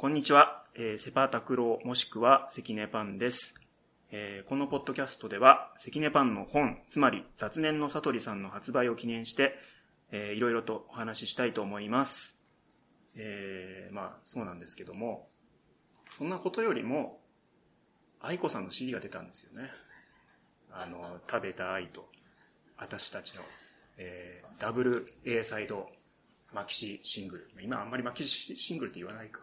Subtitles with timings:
[0.00, 3.56] こんにちは、えーセパタクローもしくは関根パンです、
[4.12, 9.56] えーこのポッドキャストでは関根パンの本、つまり雑念の悟りさんの発売を記念して、
[10.12, 12.38] えーいろいろとお話ししたいと思います。
[13.16, 15.26] えーまあそうなんですけども、
[16.16, 17.18] そんなことよりも、
[18.20, 19.68] 愛子さんの CD が出たんですよね。
[20.70, 22.08] あの、食べた愛と、
[22.76, 23.42] 私たちの、
[23.96, 25.88] えーダブル A サイド
[26.52, 27.50] マキシシングル。
[27.60, 29.40] 今あんまりマキシシングルって言わないか。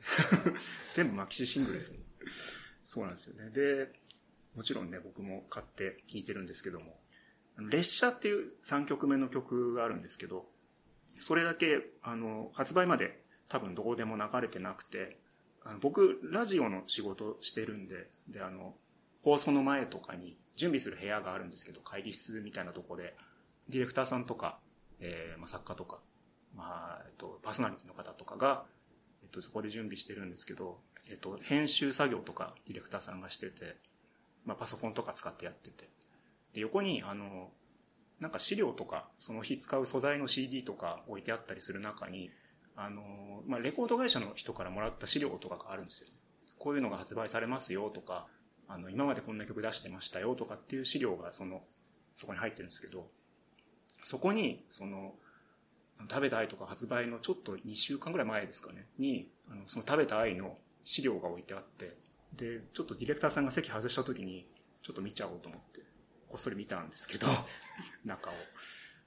[0.94, 2.02] 全部マキシシングルですもん。
[2.84, 3.50] そうなんですよね。
[3.50, 3.92] で、
[4.54, 6.98] もちろんね、僕も買って聴いてるんですけども、
[7.70, 10.48] 列車っていう3曲目の曲があるんですけど、
[11.18, 15.18] それだけ、あの、発売まで多分どこでも流れてなくて、
[15.64, 18.76] あの僕、ラジオの仕事してるんで、で、あの、
[19.22, 23.16] 放送の前とかに準備する部屋があるんですけど、会議室みたいなとこで、
[23.68, 24.58] ディレクターさんとか、
[25.00, 26.00] えーまあ、作家とか、
[26.54, 28.64] まあ、えっと、パーソナリティの方とかが、
[29.28, 33.76] っと、そこで準備してるんですけど、えっと、編集作業とかディレクターさんがしてて、
[34.44, 35.88] まあ、パソコンとか使ってやってて、
[36.54, 37.50] で、横に、あの、
[38.20, 42.30] なんか資料とか、その日使う素材の CD とか置いてあったりする中に、
[42.76, 46.10] あの、まあ、レコード会社の人からもらった資料とかがあるんですよ。
[46.58, 48.26] こういうのが発売されますよとか、
[48.66, 51.62] あの、今までこんな曲出してましたよとかっていう資料がその、
[52.14, 53.08] そこに入ってるんですけど、
[54.02, 55.14] そこに、その、
[56.08, 61.96] 食べた愛とか発売のちょっと2週間ぐらい前ですかね、に、あの、その食べた愛の資料が置いてあって、
[62.36, 64.46] で、ちょっとディレクターさんが席外した時に、
[64.82, 65.80] ちょっと見ちゃおうと思って、
[66.28, 67.26] こっそり見たんですけど、
[68.04, 68.34] 中を。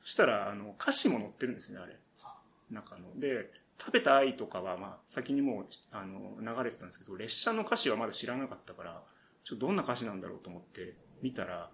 [0.02, 1.98] そしたら、あの、歌詞も載ってるんですね、あれ。
[2.70, 3.20] 中の。
[3.20, 9.04] で、食べた愛とかは、まあ、先にもう、あの、流れてたんですけど、列車の歌詞はまだ知らなかったから、
[9.44, 11.72] ちょっとどんな歌詞なんだろうと思って見たら、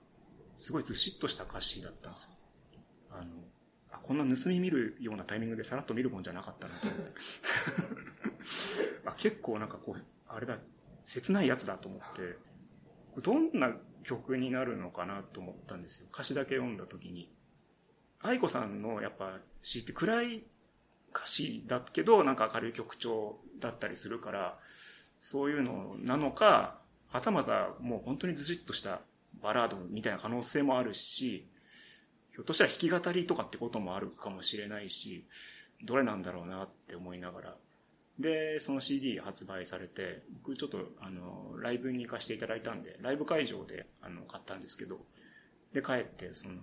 [0.57, 2.31] すごいずしっとした歌詞だったんですよ。
[3.11, 3.25] あの、
[4.03, 7.11] こんな盗み見るようなタイミングでさらっと見るもんじゃなかったなと思って。
[9.05, 10.57] あ結構なんかこう、あれだ、
[11.03, 12.37] 切ないやつだと思って、
[13.21, 16.07] どんな曲になるのかなと思ったんですよ。
[16.13, 17.31] 歌詞だけ読んだ時に。
[18.19, 20.43] 愛子さんのやっぱ詩って暗い
[21.13, 24.59] 歌詞だけど、なんか明るい曲調だったりするから、
[25.19, 29.02] そういうのなのか、はたまたもう本当にずしっとした
[29.41, 31.47] バラードみたいな可能性もあるし、
[32.37, 35.25] ひょっとしたら弾き語りとかってこともあるかもしれないし、
[35.83, 37.55] どれなんだろうなって思いながら。
[38.20, 44.99] で、その CD 発売されて、僕ちょっとあの、ライブに行かせていただいたんで、ライブ会場であの、買ったんですけど、
[45.73, 46.59] で、帰ってその、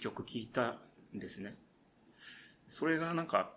[0.00, 0.80] 曲聴いた
[1.14, 1.54] んですね。
[2.68, 3.52] それがなんか、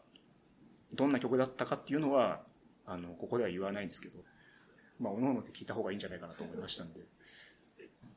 [0.94, 2.44] どんな曲だったかっていうのは、
[2.86, 4.19] あの、ここでは言わないんですけど、
[5.00, 7.00] まあ、おのおので聞いた方がいいんじゃないかなと思いましたんで、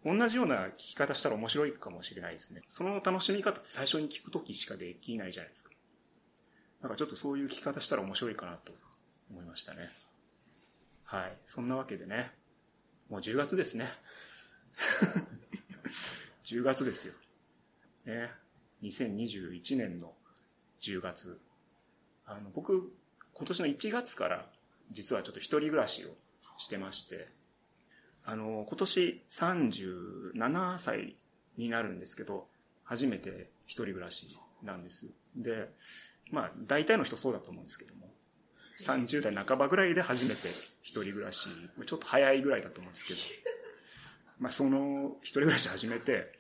[0.04, 2.62] 同じような聞き方したら面白いかもしれないですね。
[2.69, 5.70] その楽しみ方って最初に聞くときしかできないじゃないですか。
[6.82, 8.72] なんかちょっとそういう聞き方したら面白いかなと
[9.31, 9.91] 思いましたね。
[11.04, 11.37] はい。
[11.47, 12.31] そんなわけでね、
[13.10, 13.88] もう10月ですね。
[16.44, 17.14] 10月ですよ。
[18.04, 18.31] ね。
[18.82, 20.14] 2021年の
[20.81, 21.41] 10月。
[22.26, 22.92] あの、僕、
[23.34, 24.50] 今年の1月から
[24.91, 26.16] 実はちょっと一人暮らしを
[26.58, 27.28] してまして、
[28.30, 31.16] あの、今年37歳
[31.56, 32.46] になるんですけど、
[32.84, 35.06] 初めて一人暮らしなんです。
[35.34, 35.70] で、
[36.30, 38.12] まあ、大体の人そうだと思うんですけども、
[38.80, 40.48] 30代半ばぐらいで初めて
[40.82, 41.48] 一人暮らし、
[41.86, 43.20] ちょっと早いぐらいだと思うんですけど、
[44.40, 46.30] まあ、その一人暮らし始めて、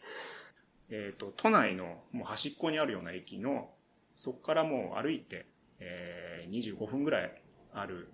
[0.90, 3.70] えっ、と、都内のもう端っこにあるような駅の、
[4.14, 5.46] そこからもう歩いて、
[5.80, 8.10] えー、25分ぐらいある、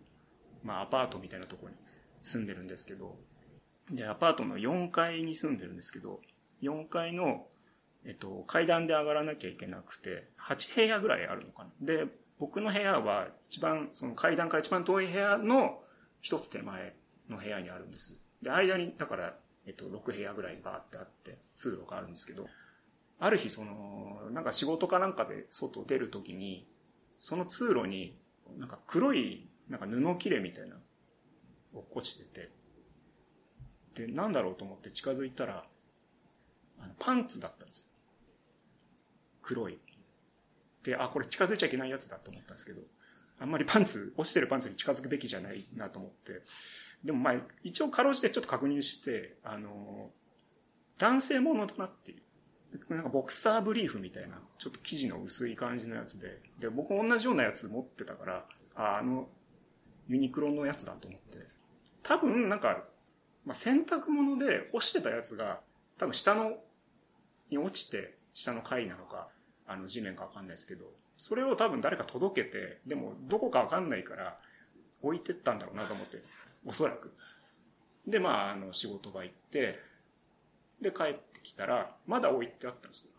[0.62, 1.76] まあ、アパートみたいなところに
[2.22, 3.18] 住んでるんですけど、
[3.90, 6.20] で、アパートの4階に住んでるんですけど、
[6.62, 7.46] 4階の、
[8.06, 11.70] えっと、階段で上がらなきゃいけなくて、8部屋ぐらいあるのかな。
[11.80, 12.06] で、
[12.38, 15.82] 僕の部屋は一番、その階段から一番遠い部屋の
[16.20, 16.94] 一つ手前
[17.28, 18.16] の部屋にあるんです。
[18.42, 19.36] で、間に、だから、
[19.66, 22.46] えっと、6部屋ぐらいバーってあって、通路があるんですけど、
[23.18, 26.66] ある日、その、なんか仕事かなんかで外出るときに、
[27.20, 28.18] その通路に、
[28.58, 30.76] なんか黒い、なんか布切れみたいな、
[31.72, 32.50] 落っこちてて、
[33.94, 35.64] で、なんだろうと思って近づいたら、
[36.78, 37.90] あのパンツだったんです。
[39.42, 39.78] 黒い。
[40.82, 42.82] で、あ、これ近づいちゃいけないやつだと思ったんですけど、
[43.38, 46.42] あんまりパンツ、落ちてるパンツに近づくべきじゃないなと思って、
[47.04, 50.10] でもまあ、一応かろうじてちょっと確認して、あの、
[50.98, 52.22] 男性ものだなっていう。
[52.88, 59.28] なんかボクサーブリーフみたいな、ちょっと生地の薄い感じのやつで、で、僕同じようなやつ持ってたから、あ、あの、
[60.08, 61.46] ユニクロのやつだと思って。
[62.02, 62.84] 多分、なんか、
[63.44, 65.60] まあ、洗濯物で干してたやつが、
[65.98, 66.58] 多分下の、
[67.50, 69.28] に落ちて、下の階なのか、
[69.66, 70.86] あの地面かわかんないですけど、
[71.16, 74.38] それを多分誰か届けて、でもどこかわかんないから、
[75.02, 76.22] 置いてったんだろうなと思って、
[76.66, 77.12] おそらく。
[78.06, 79.78] で、まあ、あの、仕事場行って、
[80.80, 83.12] で、帰ってきたら、まだ置いてあったんですよ。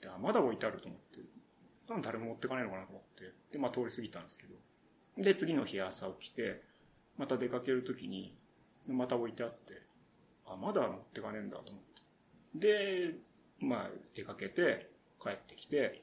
[0.00, 1.20] で、あ、まだ置いてあると思って、
[1.86, 4.54] 多分誰も持ってかないのかなと思って、で、まあ通り過ぎたんですけど。
[5.18, 6.62] で、次の日朝起きて、
[7.16, 8.36] また出かけるときに、
[8.88, 9.82] また置いてあって、
[10.46, 11.82] あ、まだ持ってかねえんだと思っ
[12.54, 13.10] て。
[13.10, 13.14] で、
[13.60, 14.90] まあ出かけて、
[15.22, 16.02] 帰ってきて、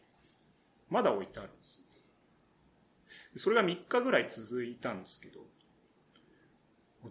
[0.90, 1.82] まだ置いてあるんです。
[3.38, 5.42] それが3日ぐらい続いたんですけど、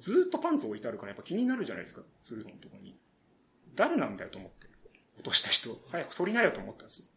[0.00, 2.98] ずっとパンツ置いてあるからやっぱ気になるじゃないですか、鶴のとこに。
[3.74, 4.66] 誰なんだよと思って。
[5.16, 7.08] 落とした人、早く取りなよと思ったんです。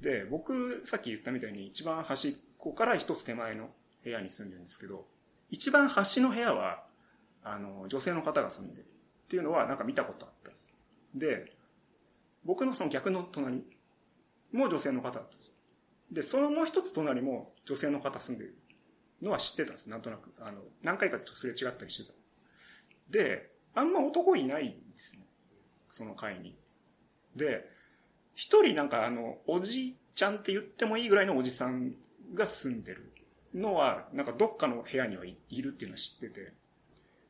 [0.00, 3.70] で、僕、さっき言ったみたいに一番端っこから一つ手前の
[4.02, 5.06] 部屋に住んでるんですけど、
[5.50, 6.86] 一番端の部屋は、
[7.44, 10.70] あの、女性の方が住んでるっていうのはなんか見たことあったんです
[11.14, 11.52] で、
[12.44, 13.64] 僕のその逆の隣
[14.52, 15.54] も女性の方だったんですよ。
[16.10, 18.56] で、そのもう一つ隣も女性の方住んでる
[19.22, 20.32] のは知ってたんです、なんとなく。
[20.40, 22.14] あの、何回かちょっとすれ違ったりしてた。
[23.10, 25.26] で、あんま男いないんですね。
[25.90, 26.56] その会に。
[27.34, 27.68] で、
[28.34, 31.94] 一人なんかあの、おじいちゃんって言ってもいいぐらいのおじさん
[32.34, 33.12] が住んでる
[33.54, 36.52] のは、なんかどっかの部屋にはいるっていうのは知ってて。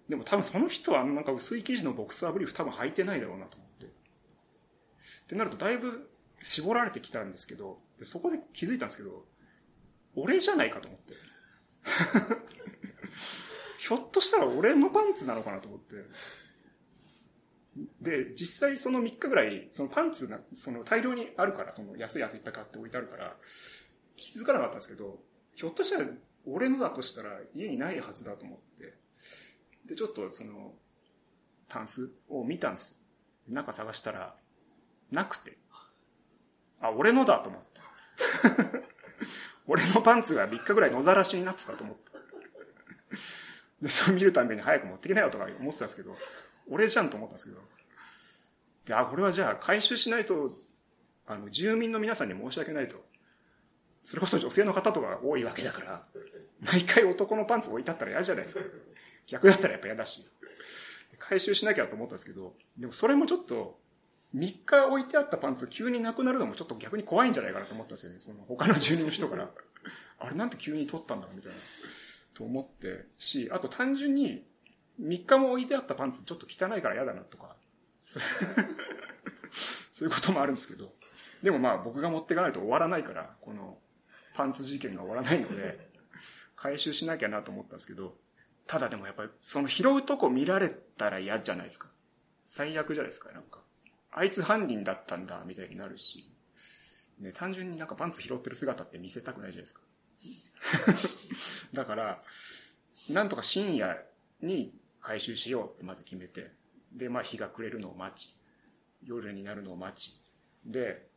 [0.09, 3.87] でも多分その人はなんか薄い生地のボクサーブリーフ多分履いてないだろうなと思って。
[3.87, 3.91] っ
[5.29, 6.11] てなるとだいぶ
[6.43, 9.25] 絞られてきたんですけど、そこで気づいたんですけど、
[10.15, 11.15] 俺じゃないかと思って。
[13.79, 15.97] ひょっとしたら俺のパンツなのかなと思って。
[18.01, 23.37] で、実際その3日ぐらい、そのパンツが、その大量にあるから、その安いやついっぱい買って置いてあるから、
[24.17, 25.19] 気づかなかったんですけど、
[25.55, 26.09] ひょっとしたら
[26.47, 28.95] 俺のだとしたら家にないはずだと思って、
[29.87, 30.73] で、ちょっとその、
[31.69, 32.97] タンスを見たんですよ。
[33.49, 34.35] 中探したら、
[35.11, 35.59] なくて。
[36.81, 37.83] あ、俺のだと思った。
[39.67, 42.13] 俺のパンツが3日ぐらい野ざらしになってたと思った。
[43.81, 46.17] で、それ見るために早く持ってきなよとか思ってたんですけど、
[46.69, 47.61] 俺じゃんと思ったんですけど、
[48.87, 50.57] で、あ、これはじゃあ回収しないと、
[51.27, 53.03] あの、住民の皆さんに申し訳ないと。
[54.03, 56.07] それこそ女性の方とか多いわけだから、
[56.61, 58.65] 毎回男のパンツ置いてあったら嫌じゃないですか。
[59.27, 60.29] 逆だったらやっぱ嫌だし。
[61.19, 63.79] 回収しなきゃと思ったんですけど、でもそれもちょっと、
[64.35, 68.17] 3日置いてあったパンツ急になくなるのもちょっと逆に怖いんじゃないかなと思ったんですよね。
[68.19, 69.49] その他の住人の人から。
[70.19, 71.59] あれなんて急に取ったんだろうみたいな。
[72.35, 74.45] と思ってし、あと単純に
[75.01, 77.57] 3日も置いてあったパンツちょっと汚いから嫌だなとか、
[79.93, 80.93] そういうこともあるんですけど、
[81.43, 83.79] でもまあ僕が持っていかないと終わらないから、この
[84.35, 85.91] パンツ事件が終わらないので、
[86.57, 88.17] 回収しなきゃなと思ったんですけど、
[88.67, 91.89] ただでもやっぱりその拾うとこ見られたら嫌じゃないですか。
[92.45, 93.61] 最悪じゃないですか、なんか。
[94.11, 96.31] あいつ犯人だったんだ、みたいになるし。
[97.19, 99.81] ね、単純になんかパンツ拾ってる姿って見せたくないじゃないですか。
[101.73, 102.23] だから、
[103.09, 104.05] なんとか深夜
[104.41, 106.51] に回収しようってまず決めて、
[106.93, 108.37] で、まあ日が暮れるのを待ち、
[109.03, 110.21] 夜になるのを待ち、
[110.65, 111.09] で、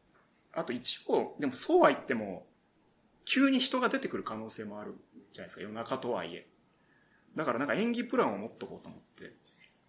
[0.54, 2.48] あと一応、でもそうは言っても、
[3.26, 4.96] 急に人が出てくる可能性もある
[5.32, 6.48] じゃないですか、夜中とはいえ。
[7.38, 9.32] だからなんか演技プランを持っとこうと思って、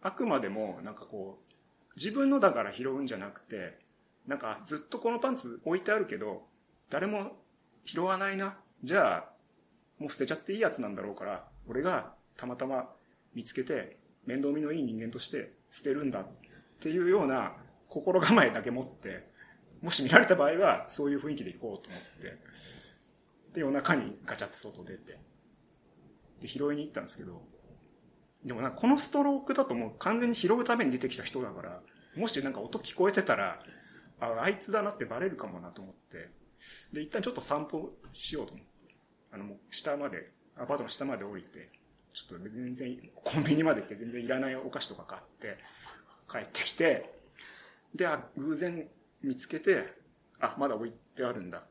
[0.03, 1.53] あくまでもなんかこう、
[1.97, 3.79] 自分のだから拾うんじゃなくて、
[4.27, 6.43] なんかずっとこのパンツ置いてあるけど、
[6.91, 7.33] 誰も
[7.87, 8.59] 拾わないな。
[8.85, 9.31] じゃあ、
[9.99, 12.91] もう捨てちゃっていいやつなんだろうから、俺がたまたま
[13.35, 16.27] 見つけて、面倒見のいい人間として捨てるんだっ
[16.81, 17.55] ていうような
[17.89, 19.27] 心構えだけ持って、
[19.81, 22.39] もし見られた場合は、そういう雰囲気で行こうと思って、
[23.55, 25.19] で、夜中にガチャって外出て、
[26.41, 27.43] で、拾いに行ったんですけど、
[28.45, 31.81] でもなんかこのストロークだともう完全に拾うために出てきた人だから、
[32.17, 33.61] もしなんか音聞こえてたら、
[34.21, 36.31] あ、あいつだなってバレるかもなと思って、
[36.93, 38.95] で、一旦ちょっと散歩しようと思って、
[39.33, 41.71] あのもう下まで、アパートの下まで降りて、
[42.13, 45.59] ちょっと全然、コンビニまで行って全然いらないお菓子とか買って、
[46.31, 47.15] 帰ってきて、
[47.95, 48.89] で、あ、偶然
[49.23, 49.95] 見つけて、
[50.41, 51.63] あ、まだ置いてあるんだ。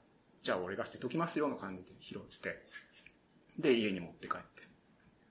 [0.42, 2.64] じゃあ俺が捨てときますよの感じで拾って、
[3.60, 4.57] で、家に持って帰って。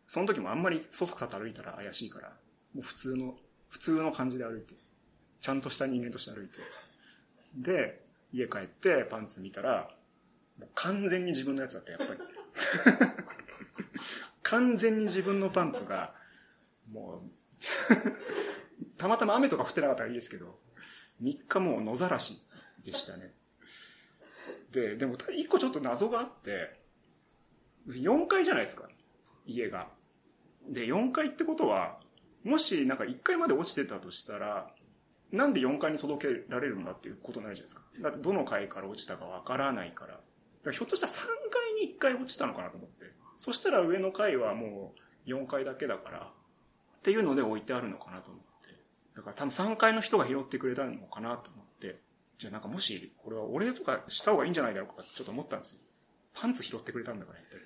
[0.07, 2.29] その時もあんまりそそくさと歩いたら怪しいから、
[2.75, 3.37] もう普通の、
[3.69, 4.75] 普通の感じで歩いて、
[5.41, 6.59] ちゃんとした人間として歩いて。
[7.57, 9.91] で、家帰ってパンツ見たら、
[10.59, 12.21] もう完全に自分のやつだった、やっぱり。
[14.43, 16.15] 完全に自分のパンツが、
[16.91, 17.31] もう
[18.97, 20.61] たまたま雨とか降ってなかったらいいですけど、
[21.23, 22.41] 3日もう野ざらし
[22.85, 23.35] でしたね。
[24.71, 26.81] で、でも一個ちょっと謎があって、
[27.89, 28.89] 4階じゃないですか、
[29.47, 29.89] 家が。
[30.69, 32.01] で、4階ってことは、
[32.45, 34.71] もしなんか1階まで落ちてたとしたら、
[35.33, 37.83] なんで4階に届けられるんだっていうことにないじゃないですか。
[38.01, 40.15] だってどの階から落ちたかわからないから。
[40.15, 40.21] か
[40.67, 41.17] らひょっとしたら3
[41.51, 43.07] 階に1回落ちたのかなと思って。
[43.37, 44.95] そしたら上の階はも
[45.27, 46.33] う4階だけだから、
[46.99, 48.77] っていうので置いてあるのかなと思って。
[49.15, 52.01] だから多分3階の人が拾ってくれたのかなと思って、
[52.39, 55.81] じゃあなんかもし、これは俺とかした方がいいんじゃないだろうかってちょっと思ったんですよ。
[56.35, 57.57] パンツ拾ってくれたんだからって。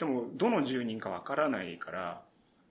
[0.00, 2.22] でも、どの住人かわからないから、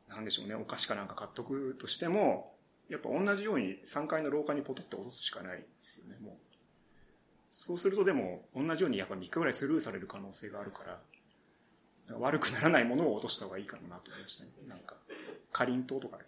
[0.08, 2.56] なんでしょうね、お菓子かなんか買っとくとしても、
[2.90, 6.34] やっぱ同じように3階の廊下にポトって落とすしかないですよね、もう。
[7.52, 14.50] そうするとでも、同じようにやっぱ3日ぐらいスルーされる可能性があるから、悪くならないものを落とした方がいいかもなと思いましたね。
[14.68, 14.96] なんか、
[15.52, 16.24] かりんとうとか、ね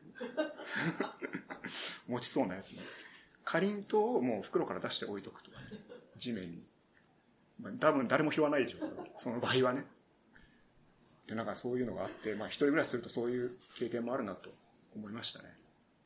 [2.07, 2.83] 持ちそうなやつね。
[3.43, 5.65] かりんとうをもう袋から出して置いとくとかね。
[6.15, 6.63] 地面に。
[7.59, 9.83] まあ、多分誰も拾わないでしょうその場合はね。
[11.31, 14.49] で、なんかそういうのがあって、まあ一人暮らしするとそういう経験もあるなと
[14.93, 15.45] 思いましたね。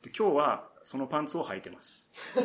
[0.03, 2.11] で、今日はそのパンツを履いてます。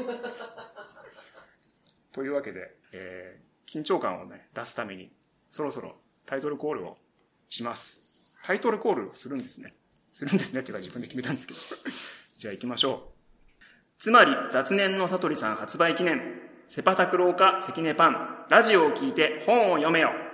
[2.11, 5.13] というわけで、えー、緊張感をね、出すために、
[5.51, 6.97] そろそろタイトルコールを
[7.51, 8.01] します。
[8.45, 9.75] タイトルコールをするんですね。
[10.11, 11.61] するんですねっていうか自分で決めたんですけど。
[12.39, 13.19] じゃあ行きましょう。
[13.99, 20.30] つまり、雑念の悟りさん発売記念、セパタクローカ関根パン、ラジオを聞いて本を読めよ。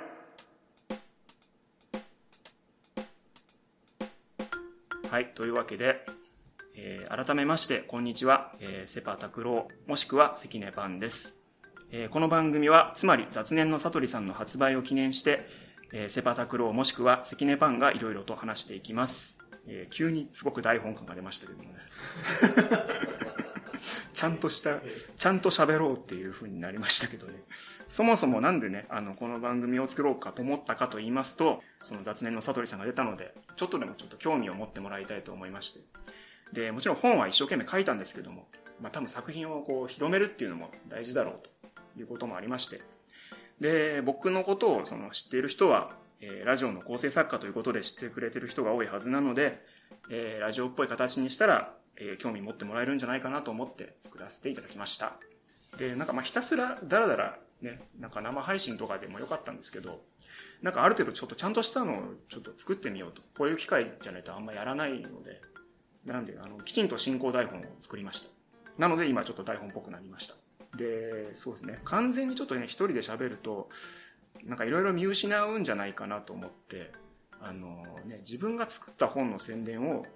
[5.10, 6.04] はい、というわけで、
[6.74, 11.36] えー、改めまして、こんにちは、えー、セパタクロー、もしくは関根パンです。
[11.92, 15.46] えー、この番組は、つまり雑念の悟りさんの発売を記念して、
[15.92, 19.38] えー、セパタクローもしくは関根パンがいろいろと話していきます。
[19.68, 21.78] えー、急にすごく台本感が出ましたけどもね。
[24.16, 24.80] ちゃんとした、
[25.18, 27.34] ちゃんと喋ろうっていう風になりましたけどね。
[27.90, 35.80] そもそもなんでね、あの、この番組を作ろうかと思ったかと言いますと、その雑念の悟りさんが出たので、ちょっとでもちょっと興味を持ってもらいたいと思いまして。
[36.54, 38.48] で、もちろん本は一生懸命書いたんですけども、
[38.80, 42.80] まあ多分作品をこう広めるっていうのも大事だろうということもありまして。
[43.60, 49.62] で、僕のことをその知っている人は、えー、ラジオの構成作家ということで知ってくれてる人が多いはずなので、
[50.10, 55.18] えー、ラジオっぽい形にしたら、えー、興味持ってもらえるんじゃないかなと思って作らせていただきました。
[55.78, 60.02] で、なんかまあひたすらダラダラね、なんか生配信とかでもよかったんですけど、
[60.62, 63.22] なんかある程度ちょっとちゃんとしたのをちょっと作ってみようと。
[63.36, 65.40] こういう機会じゃないとあんまやらないので、
[66.04, 68.28] なんで、あの、きちんと進行台本を作りました。
[68.78, 70.34] なので今ちょっと台本っぽくなりました。
[70.76, 71.80] で、そうですね。
[71.84, 73.70] 完全にちょっとね、一人で喋ると、
[74.44, 76.92] なんかいろいろ見失うんじゃないかなと思って、
[77.40, 80.06] あのね、自分が作った本の宣伝を、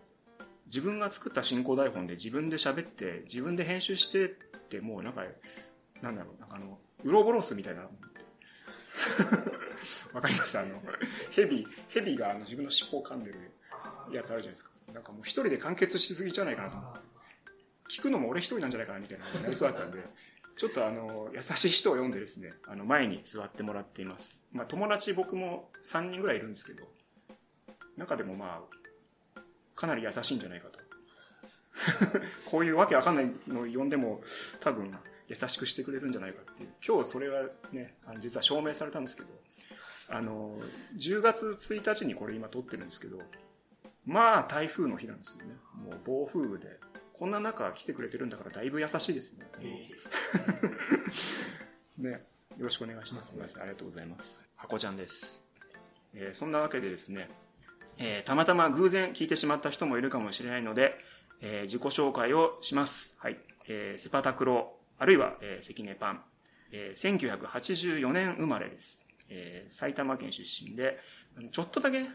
[0.71, 4.29] 自分が作った進行台本で自分で喋って、自分で編集してっ
[4.69, 5.23] て、もうなんか、
[6.00, 7.83] なんだろう、なんかあの、ウロボロスみたいな
[10.12, 10.59] わかります？
[10.59, 10.83] あの、
[11.31, 13.50] ヘビ、ヘビがあの自分の尻尾を噛んでる
[14.12, 14.71] やつあるじゃないですか。
[14.93, 17.00] なんかもう一人で完結しすぎじゃないかなと思って。
[17.91, 19.99] 聞くのも俺一人なんじゃないかなみたいななりそうだったんで、
[20.57, 24.41] ちょっとあの、優しい人を読んでですね、あの、前に座ってもらっています。
[24.53, 26.89] まあ友達僕も3人ぐらいいるんですけど、
[27.97, 28.77] 中でもまあ、
[29.81, 30.79] かなり優しいんじゃないかと。
[32.45, 34.23] こういうわけわかんないのを読んでも、
[34.61, 34.95] 多分、
[35.27, 36.75] 優しくしてくれるんじゃないかっていう。
[36.87, 39.29] 今日それはね、あの実は証明されたんですけど、
[40.11, 40.59] あの、
[40.97, 43.23] 10月1日にこれ今撮ってるんですけど、
[44.05, 45.55] まあ台風の日なんですよね。
[45.75, 46.79] もう暴風雨で。
[47.15, 49.47] こんな中来てくれてるんだからだいぶ優しいですね。
[51.99, 52.11] ね、
[52.57, 53.35] よろしくお願いします。
[53.39, 54.43] ありがとうございます。
[54.57, 55.45] 箱ちゃんです。
[56.15, 57.31] えー、そんなわけでですね、
[58.02, 60.95] えー、たまたま偶然聞いてしまった人もいるかもしれないので、
[61.42, 63.16] えー、自己紹介をします。
[63.21, 63.38] はい。
[63.69, 66.23] えー、セパタクロあるいは、えー、関根パン。
[66.73, 69.07] えー、1984年生まれです。
[69.28, 70.99] えー、埼玉県出身で、
[71.52, 72.09] ちょっとだけね、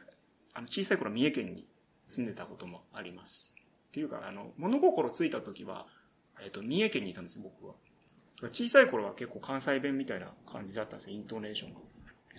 [0.56, 1.68] あの、小さい頃三重県に
[2.10, 3.54] 住んでたこともあります。
[3.90, 5.86] っていうか、あの、物心ついた時は、
[6.42, 7.76] えっ、ー、と、三重県にいたんです、僕は。
[8.52, 11.80] 小さい頃は結構関西弁みたいな感じだったんですよ、イントネーションが。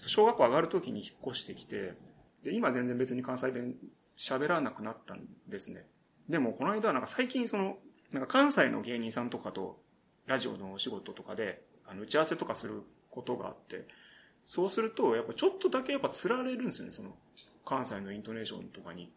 [0.06, 1.94] 小学校上がる時に引っ越してきて、
[2.43, 3.75] で、今全然別に関西弁
[4.16, 5.87] 喋らなくなったんですね。
[6.28, 7.78] でも、この間はなんか最近その、
[8.12, 9.81] なんか関西の芸人さんとかと
[10.26, 13.87] ラジオのお仕事とかで、あの、打ち合わせとかすることがあって、
[14.45, 17.16] そうすると、やっぱちょっとだけやっぱ釣られるんですよね、その、
[17.64, 19.12] 関西のイントネーションとかに。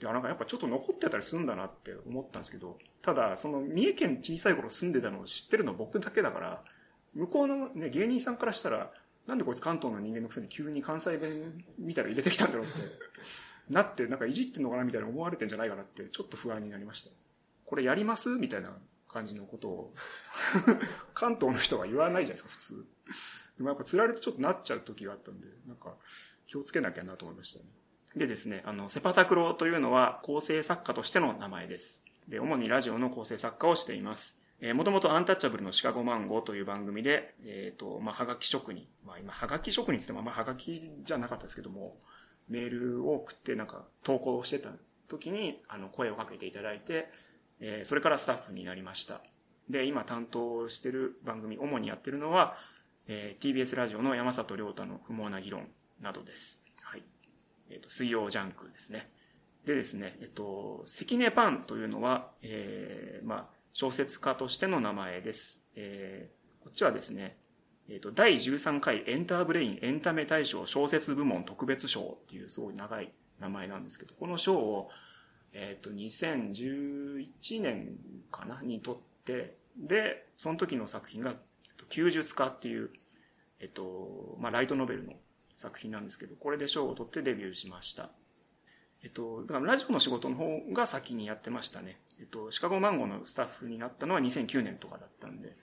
[0.00, 6.64] で、なんかやっぱちょっと残ってたりするんだなって思ったんですけど、ただ、その、三重県小さい頃住んでたのを知ってるの僕だけだから、
[7.14, 8.90] 向こうのね、芸人さんからしたら、
[9.26, 12.74] なんでこいつ関東の人間のくせに急に関西弁見たら入れてきたんだろうって、
[13.70, 17.10] なって、なんかいじってんのかなみたいな思われてんじゃないかなって、ちょっと不安になりました。
[17.64, 18.76] これやりますみたいな
[19.08, 19.94] 感じのことを
[21.14, 22.86] 関東の人は言わないじゃないですか、普通。
[23.58, 25.96] でもやっぱ釣られてちょっとなっちゃう時があったんで、なんか
[26.46, 27.66] 気をつけなきゃなと思いましたね。
[28.16, 32.04] でですね、あの、セパタクロというのは構成作家としての名前です。
[32.28, 34.41] で、主にラジオの構成作家をしています。
[34.64, 38.86] えー、もともとアンタッチャブルのシカゴマンゴーという番組で、えっ、ー、と、まあ、はがき職人。
[39.04, 41.96] まあ、今、はがき職人って言ってもあんまはがきじゃなかったですけども、
[42.48, 44.70] メールを送ってなんか投稿してた
[45.08, 47.10] 時に、あの、声をかけていただいて、
[47.58, 49.20] えー、それからスタッフになりました。
[49.68, 52.56] で、今担当してる番組、主にやってるのは、
[53.08, 55.66] えー、TBS ラジオの山里亮太の不毛な議論
[56.00, 56.62] などです。
[56.82, 57.02] はい。
[57.68, 59.10] えっ、ー、と、水曜ジャンクですね。
[59.66, 65.60] でですね、えっと、関根パンというのは、えー、まあ、小説家としての名前です。
[65.76, 67.36] えー、こっちはですね、
[67.88, 74.90] えっ、ー、と、第13回エンターブレインエンタメ大賞小説部門特別賞っていうすごい長い名前なんですけど、この賞を、
[75.54, 77.96] えっ、ー、と、2011年
[78.30, 81.34] かなにとって、で、その時の作品が、
[81.88, 82.90] 休術家っていう、
[83.60, 85.14] えっと、まあ、ライトノベルの
[85.56, 88.10] 作品なんですけど、これで賞を取ってデビューしました。
[89.04, 91.98] えっと、ラジオの仕事の方が先にやってましたね。
[92.20, 95.56] えっと、シカゴマンゴーのスタッフになったのは2009年とかだったんで、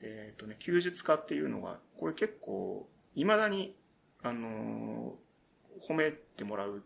[0.00, 3.74] えっとね、休日化っていうのが、これ結構、未だに、
[4.22, 6.82] あのー、褒めてもらう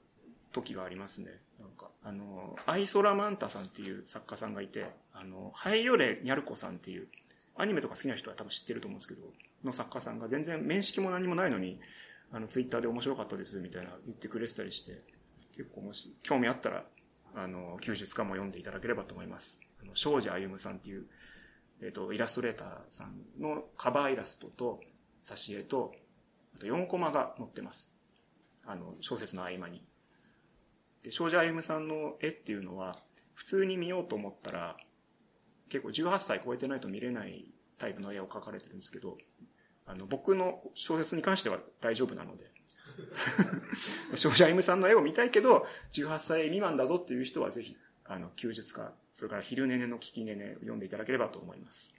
[0.52, 1.30] 時がありますね。
[1.60, 7.06] なんか、あのー、アイソラマンタさんっていう作家さんがいて、あの、ハイヨレニャルコさんっていう、
[7.56, 9.22] アニメとか好きな人は多分知ってると思うんですけど、
[9.64, 11.80] の作家さんが全然面識も何もないのに、
[12.32, 15.02] あの、ツイッターで面白かったですみたいな言ってくれてたりして、
[15.58, 16.84] 結構もし興味あったら、
[17.34, 19.60] あの、休日化も読んでいただければと思います。
[19.82, 21.06] あの、庄司歩さんっていう、
[21.82, 24.78] えっ、ー、と、イラストレーターさんのカバーイラストと、
[25.24, 25.92] 挿絵と、
[26.54, 27.92] あと4コマが載ってます。
[28.64, 29.84] あの、小説の合間に。
[31.02, 33.02] で、庄司歩さんの絵っていうのは、
[33.34, 34.76] 普通に見ようと思ったら、
[35.68, 39.18] 結構18歳超えてないと見れないタイプの絵を描かれてるんですけど、
[39.86, 42.44] あの、僕の小説に関しては大丈夫なので、
[44.16, 51.94] 少女 M さんの絵を見たいけど、18歳未満だぞっていう人はぜひ、あの、休日か、それから昼寝の聞き寝寝を読んでいただければと思います。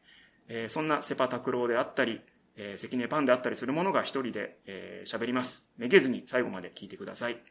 [0.48, 2.22] えー、そんなセパタクローであったり、
[2.56, 5.72] えー、関根パンであったりするものが一人で、えー、喋ります。
[5.78, 7.42] めげずに最後まで聞いてください。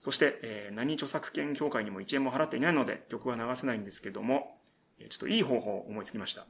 [0.00, 4.58] そして、えー、何著作権協会にも1円も払っていないので曲は流せないんですけども、
[4.98, 6.46] ちょっといい方法を思いつきました。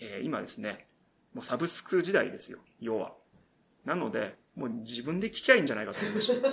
[0.00, 0.88] えー、今ですね、
[1.34, 3.14] もうサブスク時代ですよ、要は。
[3.84, 6.48] なので、もう自分で聞きゃいいんじゃないかと思いました。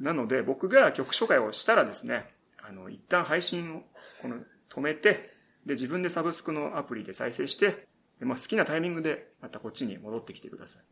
[0.00, 3.82] なので、僕が曲紹介をしたらですね、あの、一旦配信を
[4.22, 5.34] この止めて、
[5.66, 7.86] で、自分でサブスクのアプリで再生して、
[8.18, 10.82] でまあ、好きなタイミングでまたこっちに戻ってきてください。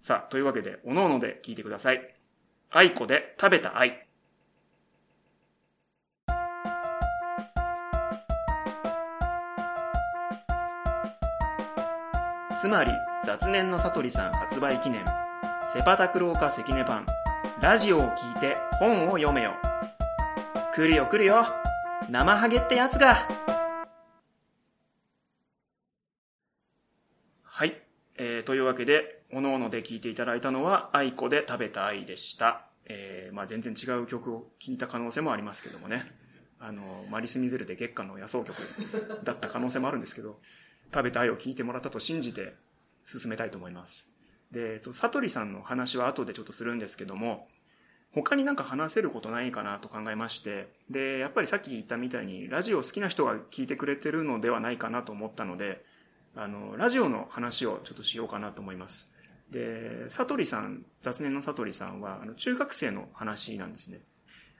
[0.00, 2.14] さあ、というわけで、おのおので聞いてください。
[2.70, 4.06] 愛子で食べた愛。
[12.60, 12.92] つまり、
[13.28, 15.04] 雑念の悟りさん発売記念、
[15.70, 17.06] セパタクローカ関根パン、
[17.60, 19.52] ラジオを聞いて本を読めよ。
[20.74, 21.44] 来るよ来るよ
[22.08, 23.28] 生ハゲってやつが
[27.42, 27.82] はい。
[28.16, 32.64] えー、というわけで、おのおので聞いていただいたのは、愛子で食べた愛でした。
[32.86, 36.06] えー、まあ全然違う曲を聴いた可能性もありますけどもね。
[36.60, 38.54] あの、マリス・ミゼルで月下の野草曲
[39.22, 40.40] だった可能性もあるんですけど、
[40.94, 42.54] 食べた愛を聞いてもらったと信じて
[43.08, 44.10] 進めたいと思います。
[44.52, 47.48] で、そのサトリさんの話は後でちょっとするんですけども、
[48.12, 55.84] 他になんか話せることないかなと考えまして、で、やっぱりさっき言ったみたいに、ラジオ好きな人が聞いてくれてるのではないかなと思ったので、
[56.34, 59.12] あの、ラジオの話をちょっとしようかなと思います。
[59.50, 64.00] で、サトリさん、雑念のサトリさんは、あの、中学生の話なんですね。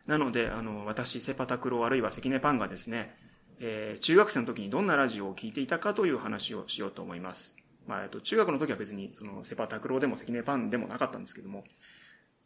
[0.07, 3.15] なので、あの、私、セパタクロあるいは関根パンがですね、
[3.61, 7.57] えー、中学生の時にどんなラジオを聞いていたかという話をしようと思います。
[7.89, 11.65] まあ、えっと、中学の時は別に、その、セパタクローでも関根パンでもなかったんですけども、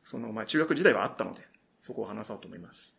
[0.04, 1.42] その、まあ、中学時代はあったので、
[1.80, 2.96] そこを話そうと思います。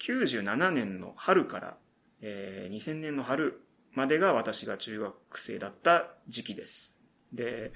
[0.00, 1.76] 97年の春から、
[2.20, 6.96] えー、2000年の春までが私が中学生だった時期です。
[7.32, 7.72] で、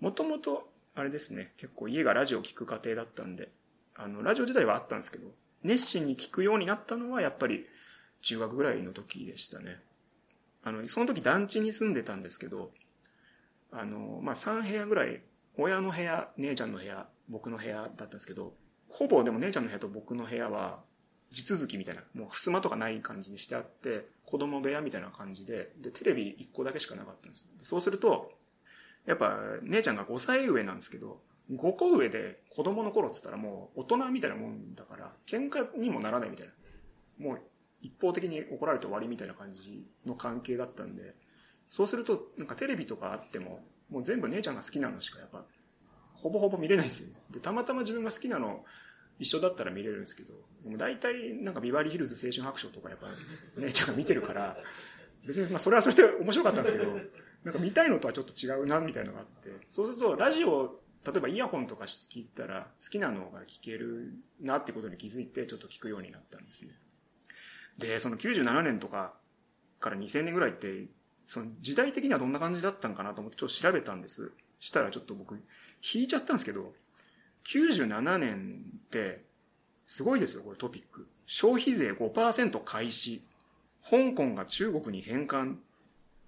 [0.00, 3.50] もともと、あれですね、結構家がラジオを聞く家庭だったんで、
[3.94, 5.28] あの、ラジオ時代はあったんですけど、
[5.62, 7.64] 熱心に聞くようになったのはやっぱり
[8.20, 9.80] 中学ぐらいの時でしたね。
[10.62, 12.70] あの、その時団地に住んでたんですけど、
[13.72, 15.22] あの、まあ、3部屋ぐらい、
[15.56, 18.54] 親の部屋、姉ちゃんの部屋、僕の部屋だったんですけど、
[18.88, 20.80] ほぼでも姉ちゃんの部屋と僕の部屋は、
[21.30, 27.50] 地続きみたいな、もう襖とかない感じにしてあって、子供部屋みたいな感じで、で、テレビ1個だけしかなかったんです。
[27.62, 28.30] そうすると、
[29.06, 36.52] やっぱ、姉ちゃんが5歳上なんですけど、5個上で子供の頃っつったらもう大人みたいなもんだから、喧嘩にもならないみたいな。
[37.18, 37.40] もう
[37.80, 41.14] 一方的に怒られて終わりみたいな感じの関係だったんで、
[41.72, 45.46] そうすると、なんかテレビとかあっても、もう全部姉ちゃんが好きなのしかやっぱ、
[46.12, 47.16] ほぼほぼ見れないですよ。
[47.30, 48.62] で、たまたま自分が好きなの
[49.18, 53.06] 一緒だったら見れるんですけど、でも大体なんかビバリーヒルズ青春白書とかやっぱ
[53.56, 54.54] 姉ちゃんが見てるから、
[55.26, 56.92] 別にまあそれはそれで面白かったんですけど、
[57.44, 66.72] なんか見たいのとはちょっと違うなみたいなのがあって、そうするとラジオ、例えばイヤホンとか聞いたら好きなのが聞けるなってことに気づいてちょっと聞くようになったんですね。
[67.78, 69.14] で、その97年とか
[69.80, 70.88] から2000年ぐらいって、
[71.26, 74.32] その時代的にはどんな感じだったのかなと思ってちょっと調べたんです。
[74.60, 75.34] したらちょっと僕
[75.94, 76.72] 引いちゃったんですけど、
[77.44, 79.24] 97年って
[79.86, 81.06] すごいですよ、これトピック。
[81.26, 83.22] 消費税5%開始。
[83.82, 85.58] 香港が中国に返還。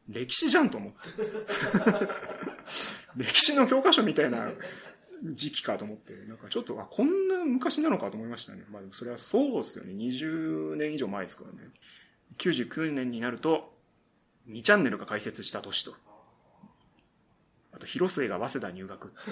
[0.09, 0.99] 歴史じゃんと思って。
[3.17, 4.53] 歴史の教科書みたいな
[5.23, 8.65] 時期かと思って、なんかちょっと、あ、こんな昔なのかと思いましたね。
[8.71, 9.95] まあでもそれはそうですよね。
[9.95, 11.71] 20年以上前ですからね。
[12.39, 13.74] 99年になると、
[14.49, 15.95] 2チャンネルが開設した年と。
[17.73, 19.13] あと、広末が早稲田入学。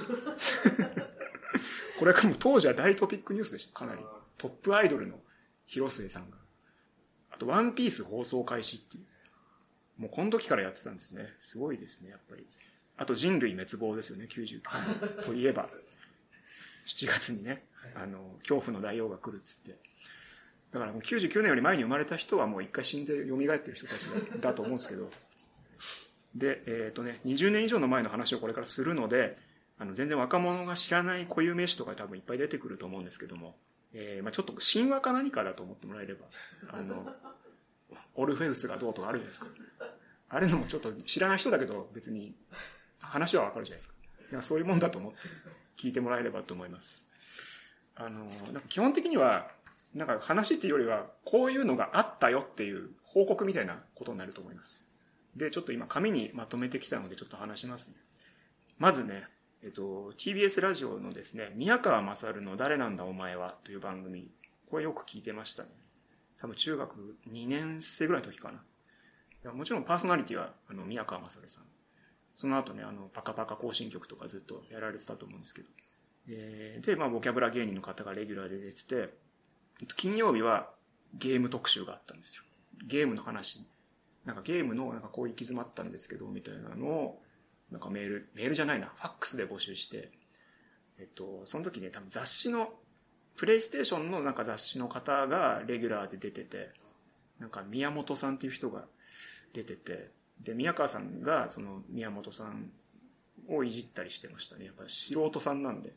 [1.99, 3.73] これはもう当時は大トピックニュースでした。
[3.73, 4.03] かなり。
[4.39, 5.21] トップアイドルの
[5.67, 6.39] 広末さんが。
[7.31, 9.05] あと、ワンピース放送開始っていう。
[9.99, 11.33] もうこの時からやってたんですね。
[11.39, 12.47] すごいですね、やっぱり。
[12.97, 14.61] あと人類滅亡ですよね、99
[15.17, 15.25] 年。
[15.25, 15.69] といえば。
[16.87, 19.79] 7月にね、あの、恐怖の大王が来るっつって。
[20.73, 24.07] だからもう99年より前に生まれた人はもう一回死んで蘇ってる人たち
[24.41, 25.11] だと思うんですけど。
[26.35, 29.39] で、えっ、ー、とね、20年以上の前の話をこれからするので、
[29.79, 33.55] あの、全然若者が知らない固有名詞とか多分いっぱい出てくると思うんですけども、
[33.93, 36.27] えー、まあちょっと神話か何かだと思ってもらえれば、
[36.71, 37.15] あの、
[38.15, 39.47] オルフェウスがどうとかあるじゃないですか。
[40.31, 42.35] あれのもちょっと知らない人だけど別に
[43.01, 43.95] 話はわかるじゃないですか。
[44.37, 45.19] かそういうもんだと思って
[45.77, 47.07] 聞いてもらえればと思います。
[47.95, 49.51] あの、なんか基本的には、
[49.95, 54.87] なんか話っていうよりは、こういうのがあったよっていう報告みたいなことになると思います。
[55.37, 57.95] で、ちょっと今紙にまとめてきたのでちょっと話しますね。
[58.79, 59.25] まずね、
[59.63, 64.31] えっと、TBS ラジオのですね、宮川勝の誰なんだお前はという番組、
[64.71, 65.69] これよく聞いてましたね。
[66.41, 69.53] 多分中学2年生ぐらいの時かな。
[69.53, 71.65] もちろんパーソナリティは、あの、宮川勝さん。
[72.35, 75.69] その後ね、あの、パカパカ更新曲とかずっとやられてたと思うんですけど。
[76.29, 79.15] えー、で、まあ、ボキャブラ芸人の方がレギュラーで出てて、
[79.97, 80.71] 金曜日は
[81.15, 82.43] ゲーム特集があったんですよ。
[82.87, 83.67] ゲームの話。
[84.25, 87.23] なんかゲームの、なんかこう行き詰まったんですけど、みたいなのを、
[87.71, 90.13] なんかメール、メールじゃないな、ファックスで募集して、
[90.99, 92.73] えっと、その時ね、多分雑誌の、
[93.37, 96.71] プレイステーションのなんか雑誌の方がレギュラーで出てて、
[97.41, 98.85] なんか宮本さんっていう人が
[99.53, 102.71] 出てて、で、宮川さんがその宮本さん
[103.49, 104.67] をいじったりしてましたね。
[104.67, 105.95] やっぱ素人さんなんで。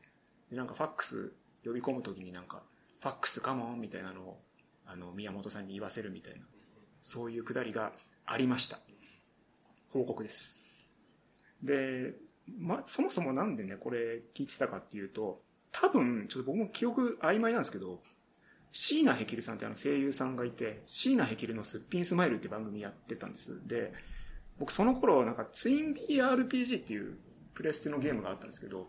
[0.50, 1.34] で、なんかファックス
[1.64, 4.42] 呼び込む時になんか、ァックスカモンみたいなのを、
[4.86, 6.46] あの、宮本さんに言わせるみたいな、
[7.02, 7.92] そういうくだりが
[8.26, 8.80] ありました。
[9.92, 10.60] 報告です。
[11.64, 12.14] で、
[12.60, 15.42] ま、そもそもなんでね、これ聞いてたかっていうと、
[15.72, 18.02] 多分、ちょっと僕も記憶曖昧なんですけど、
[18.72, 23.60] 椎名ヘキルさんってあの声優さんがいて、椎名ヘキルのすっぴんスマイルって番組やってたんです。
[23.68, 23.94] で、
[24.60, 27.18] 僕その頃なんかツイン BRPG っていう
[27.54, 28.88] プレステのゲームがあったんですけど、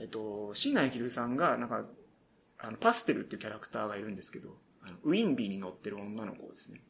[0.00, 1.84] えっと、椎名ヘキルさんがなんか、
[2.62, 6.80] あの、パステルっていうキャラクターがいるんですけど、あのウィンビーに乗ってる女の子ですね。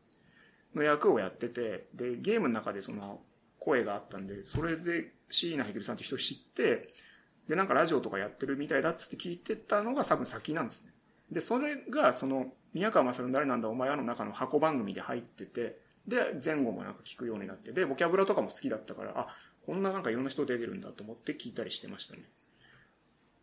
[0.74, 3.20] の役をやってて、で、ゲームの中でその
[3.58, 6.92] 声があったんで、それで椎名ヘキルさんって人知って、
[7.48, 10.92] で、なんかラジオとかやってるみたいだっつって聞いてたのが多分先なんですね。
[11.32, 22.22] で、それがその、宮川勝の誰なんだお前はの中の箱番組で入ってて、で、前後もなんか聞くようになって、で、ボキャブラとかも好きだったから、あ、こんななんかいろんな人出てるんだと思って聞いたりしてましたね。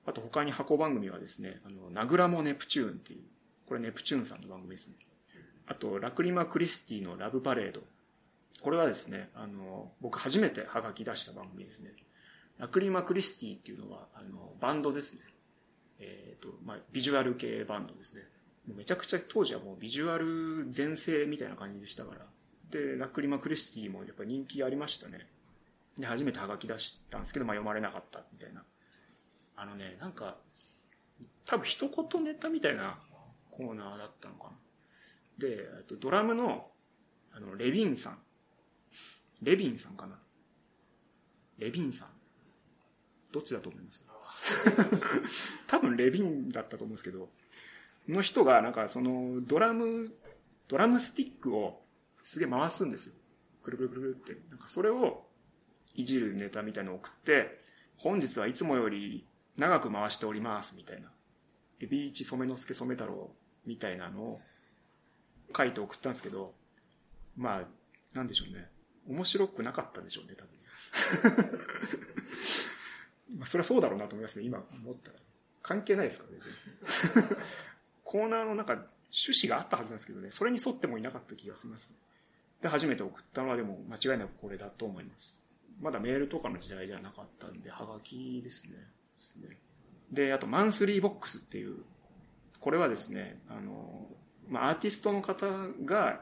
[0.07, 3.19] あと他に箱番組はですね、あの、ナグラモネプチューンっていう、
[3.67, 4.95] これネプチューンさんの番組ですね。
[5.67, 7.81] あと、ラクリマ・クリスティのラブパレード。
[8.61, 11.91] これはですね、あの、僕初めてハガキ出した番組ですね。
[12.57, 15.21] ラクリマ・クリスティっていうのは、あの、バンドですね。
[15.99, 18.23] えっ、ー、と、まあ、ビジュアル系バンドですね。
[18.65, 22.25] めちゃくちゃ当時はもうビジュアル全盛みたいな感じでしたから。
[22.71, 25.27] で、ラクリマ・クリスティもやっぱ人気ありましたね。
[25.97, 28.63] で、初めてハガキ出したんですけど、まあ、読まれなかったみたいな。
[29.57, 30.37] あのね、なんか、
[31.45, 32.99] 多分一言ネタみたいな
[33.51, 34.51] コーナーだったのかな。
[35.39, 36.67] で、とドラムの、
[37.33, 38.19] あの、レビンさん。
[39.41, 40.19] レビンさんかな。
[41.57, 42.09] レビンさん。
[43.31, 44.07] どっちだと思います？
[45.67, 47.29] 多分レビンだったと思うんですけど、
[48.07, 50.13] の人がなんかそのドラム、
[50.67, 51.83] ドラムスティックを
[52.21, 53.15] すげえ回すんですよ。
[53.63, 54.37] くるくるくるって。
[54.49, 55.27] なんかそれを
[55.95, 57.63] いじるネタみたいのを送って、
[57.97, 61.09] 本日はいつもより長く回しておりますみたいな。
[61.79, 63.31] エビイチ染之助染太郎
[63.65, 64.41] みたいなのを
[65.55, 66.53] 書いて送ったんですけど、
[67.35, 67.67] まあ、
[68.13, 68.69] なんでしょうね。
[69.07, 70.57] 面白くなかったんでしょうね、多分。
[73.37, 75.19] まあ、それはそうだろうなと思いますね、今思ったら。
[75.61, 76.39] 関係ないですからね、
[77.13, 77.37] 全然。
[78.03, 81.97] コーナーの中、趣旨があったはずなんですけどね、それに沿ってもいなかった気がしますね。
[82.61, 85.43] で、初めて送ったのはでも間違いなくこれだと思います。
[85.79, 88.96] まだメールとかの時代じゃなかったんで、はがきですね。
[89.17, 89.57] ですね
[90.11, 91.77] で、あと、マンスリーボックスっていう、
[92.59, 94.07] これはですね、あの、
[94.47, 95.47] まあ、アーティストの方
[95.85, 96.21] が、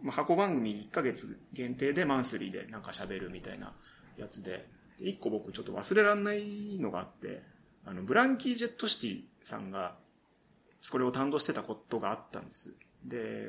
[0.00, 3.72] まあ、箱番組1ヶ月限定でマンスリーでなんか喋るみたいな
[4.16, 4.68] やつで、
[5.00, 7.42] で一個僕ちょっと忘れられないのがあって、
[7.84, 9.96] あの、ブランキー・ジェット・シティさんが、
[10.80, 12.74] それを担当してたことがあったんです。
[13.04, 13.46] で、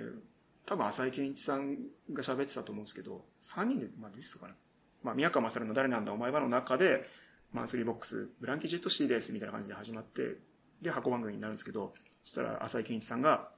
[0.65, 1.77] 多分浅井健一さん
[2.11, 4.55] が喋ってたと思うんですけど、3人で、まあ、ですかな。
[5.03, 7.07] まあ、宮川勝の誰なんだお前はの中で、
[7.53, 10.37] マンスリーボックス、ブランキ・ジェット・シティです、みたいな感じで始まって、
[10.81, 13.49] で、箱番組になるんですけど、そしたら浅井健一さんが、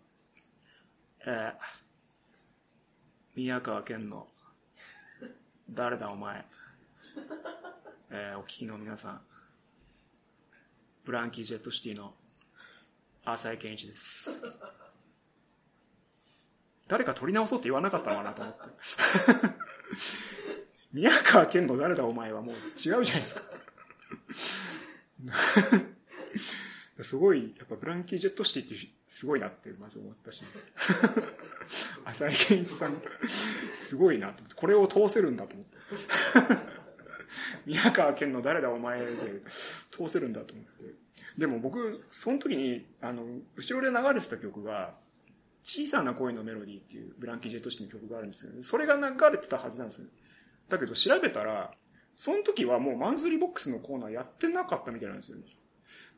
[1.25, 1.53] えー、
[3.35, 4.27] 宮川健の、
[5.69, 6.45] 誰だお前。
[8.11, 9.21] えー、お聞きの皆さん、
[11.05, 12.13] ブランキー・ジェット・シティの
[13.25, 14.39] 浅井健一です。
[16.87, 18.59] 誰か取り直そうって言わなかったのかなと思って。
[20.91, 23.43] 宮川健の誰だお前はもう違うじゃないですか。
[27.03, 30.43] すごい、やっぱブランキー・ジェット・シティってすごいなってまず思ったし。
[32.05, 33.01] 浅井健一さん、
[33.75, 35.79] すごいなと思って、これを通せるんだと思って。
[37.65, 39.43] 宮川健の誰だお前で
[39.91, 40.95] 通せるんだと思って。
[41.37, 43.23] でも僕、その時に、あの、
[43.55, 44.95] 後ろで流れてた曲が、
[45.63, 48.51] 小さな恋のメロディーっていうブランキー・ジェット・シティの曲があるんですよ。
[48.61, 50.07] それが流れてたはずなんですよ。
[50.67, 51.73] だけど調べたら、
[52.19, 55.45] その時はもうマンスリーボックスのコーナーやってなかったみたいなんですよね。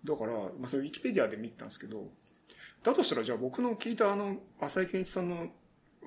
[0.04, 2.08] だから、まあそれウィキペディアで見たんですけど、
[2.82, 5.50] だとしたらじゃあ僕の聞いたあの、浅井健一さんの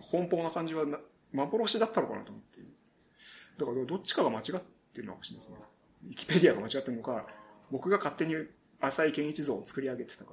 [0.02, 0.98] 奔放な感じはな
[1.32, 2.58] 幻だったのかなと思って。
[3.56, 5.58] だからどっちかが間違ってるのかもしれないですね。
[6.08, 7.28] ウィキペディアが間違ってるのか、
[7.70, 8.34] 僕が勝手に
[8.80, 10.32] 浅井健一像を作り上げてたか。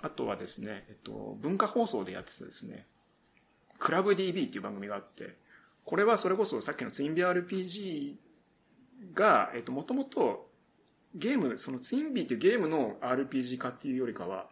[0.00, 2.86] あとはですね、えっと、文化放送でやってたですね、
[3.80, 5.42] クラブ DB っていう番組があって、
[5.84, 8.14] これはそれこそさっきのツインビー RPG
[9.14, 10.48] が、えっと、もともと
[11.14, 14.48] ゲーム、そのツインビーっていうゲームの RPG 化っていうよりかは、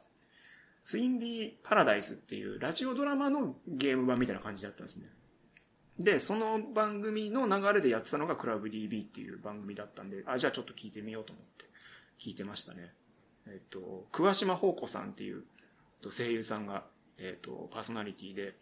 [0.85, 5.09] ツインビーパラダイスっていうラジオドラマのゲーム版みたいな感じだったんですね。
[5.99, 11.65] で、その番組の流れでやってたのがクラブ DB っていう番組だったんで、あ、じゃあちょっと聞いてみようと思って
[12.19, 12.93] 聞いてましたね。
[13.47, 15.45] えっと、桑島宝子さんっていう
[16.11, 16.85] 声優さんが、
[17.19, 18.55] えっと、パーソナリティで、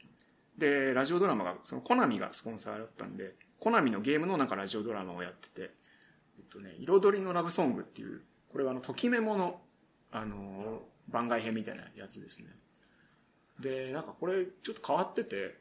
[0.60, 5.70] で、ラジオドラマが、そのコナミがスポンサーだったんで、コナミのゲームのなんかラジオドラマをやってて、
[6.38, 8.20] えっとね、彩りのラブソングっていう、
[8.52, 9.58] これはあの、ときメモの、
[10.12, 12.50] あの、番外編みたいなやつですね。
[13.58, 15.56] で、なんかこれちょっと変わってて、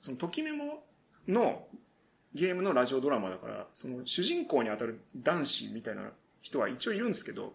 [0.00, 0.82] そのときメモ
[1.28, 1.66] の
[2.34, 7.52] ゲームのラジオドラマだから、その主人公に当たる男子みたいな人は一応いるんですけど、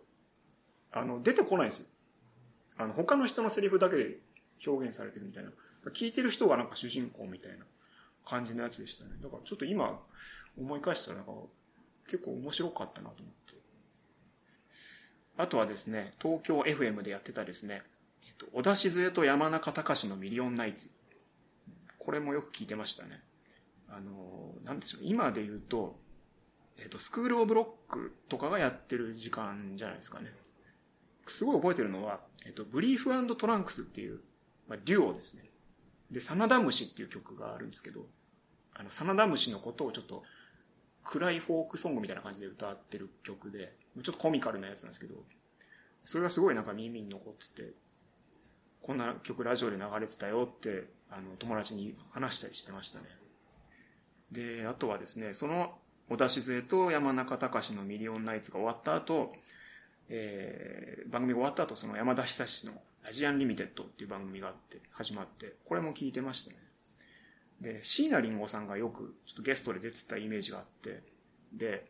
[0.91, 1.87] あの、出てこないんですよ。
[2.77, 4.19] あの、他の人のセリフだけで
[4.65, 5.49] 表現されてるみたいな。
[5.91, 7.65] 聞いてる人がなんか主人公みたいな
[8.25, 9.11] 感じのやつでしたね。
[9.21, 9.99] だからちょっと今
[10.57, 11.31] 思い返したらなんか
[12.09, 13.57] 結構面白かったなと思って。
[15.37, 17.83] あとはですね、東京 FM でやってたですね、
[18.25, 20.89] えっと、小田静江と山中隆のミリオンナイツ。
[21.99, 23.21] これもよく聞いてましたね。
[23.89, 25.99] あの、なんでしょう、今で言うと、
[26.79, 30.31] えっと、スクールオブロックとかがやってる時間じゃないですかね。
[31.27, 34.21] すごい覚えてるのは、えっと、ブリーフトランクスっていう、
[34.67, 35.46] まあ、デュオですね。
[36.11, 38.05] で、サナダムシっていう曲があるんですけど、
[38.73, 40.23] あの、サナダムシのことをちょっと、
[41.03, 45.15] 暗いフォークソングみたいな感じで歌ってる曲で、ちょっとコミカルなやつなんですけど、
[46.03, 47.71] それがすごいなんか耳に残ってて、
[48.81, 53.05] こんな曲ラジオで流れてたよって、あの、友達に話したりしてましたね。
[54.31, 55.77] で、あとはですね、その、
[56.09, 59.33] 小田静江と山中隆のミリオンナイツが終わった後、
[60.09, 62.73] えー、番組が終わった後、その山田ひさしの
[63.07, 66.57] ラジアンリミテッドっていう番組があって、始まって、これも聞いてましたね。
[67.61, 71.03] で、椎名林檎さんがよくちょっとゲストで出てたイメージがあって、
[71.53, 71.89] で、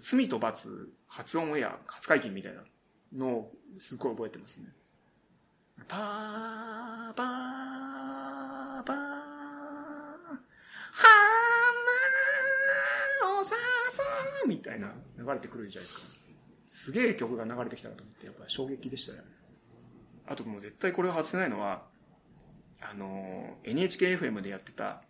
[0.00, 2.62] 罪と罰、初オンエア、初解禁みたいな
[3.14, 4.68] のをすっごい覚えてますね。
[5.86, 8.96] パー、パー、パー、
[10.94, 11.10] 花
[13.38, 13.54] をさ
[13.90, 14.02] そ
[14.46, 16.06] うみたいな流れてくるじゃないですか。
[16.66, 19.18] すげえ曲が流れてきたなと思って、やっぱ衝撃でしたね。
[20.32, 21.82] あともう絶対これを外せないのは、
[22.80, 25.02] あの、NHKFM でやってた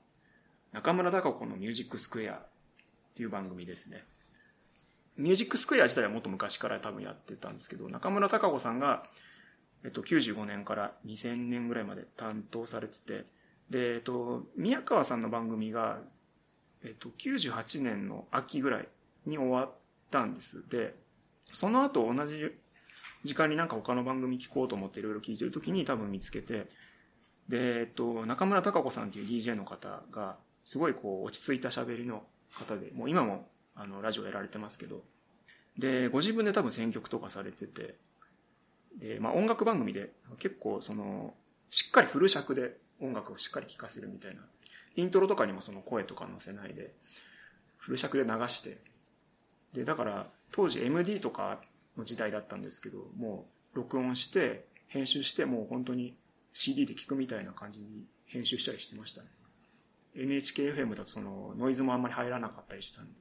[0.72, 2.46] 中村孝子のミュージックスクエアっ
[3.14, 4.04] ていう番組ですね。
[5.16, 9.04] ミュージックスクエア自体はもっと昔から多分やってたんですけど、中村孝子さんが、
[9.84, 13.26] えっと、95年から2000年ぐらいまで担当されてて、
[13.70, 15.98] で、えっと、宮川さんの番組が、
[16.82, 18.88] えっと、98年の秋ぐらい
[19.26, 19.74] に終わっ
[20.10, 20.68] たんです。
[20.68, 20.96] で、
[21.52, 22.52] その後同じ
[23.24, 26.68] 時間になんか他の番組聞こうと思っていろいろ聞いてる時に多分見つけて、
[27.48, 32.22] で、えっと、中村孝子さんっていう DJ の方が、すごいこう、落ち着いた喋りの
[32.54, 35.02] 方で、もう今も、あの、ラジオやられてますけど、
[35.78, 37.96] で、ご自分で多分選曲とかされてて、
[38.98, 41.34] で、まあ音楽番組で結構その、
[41.70, 44.42] しっかりフル尺で音楽をしっかり聴かせるみたいな。
[44.94, 46.92] イントロとかにもその声とか載せないで、
[47.78, 48.78] フル尺で流して、
[49.72, 51.60] で、だから当時 MD とか
[51.96, 56.14] の時代だったんですけど、もう録音して、編集して、もう本当に
[56.52, 59.28] CD で聴くみたいな感じに編集したりしてましたね。
[60.14, 63.12] NHKFM だとそのノイズもあんまり入らなかったりしたんで。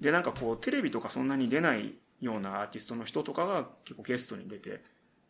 [0.00, 4.82] で、なんかこう、テレビとかそんなに出ないようなアーティストの人とかが結構ゲストに出て、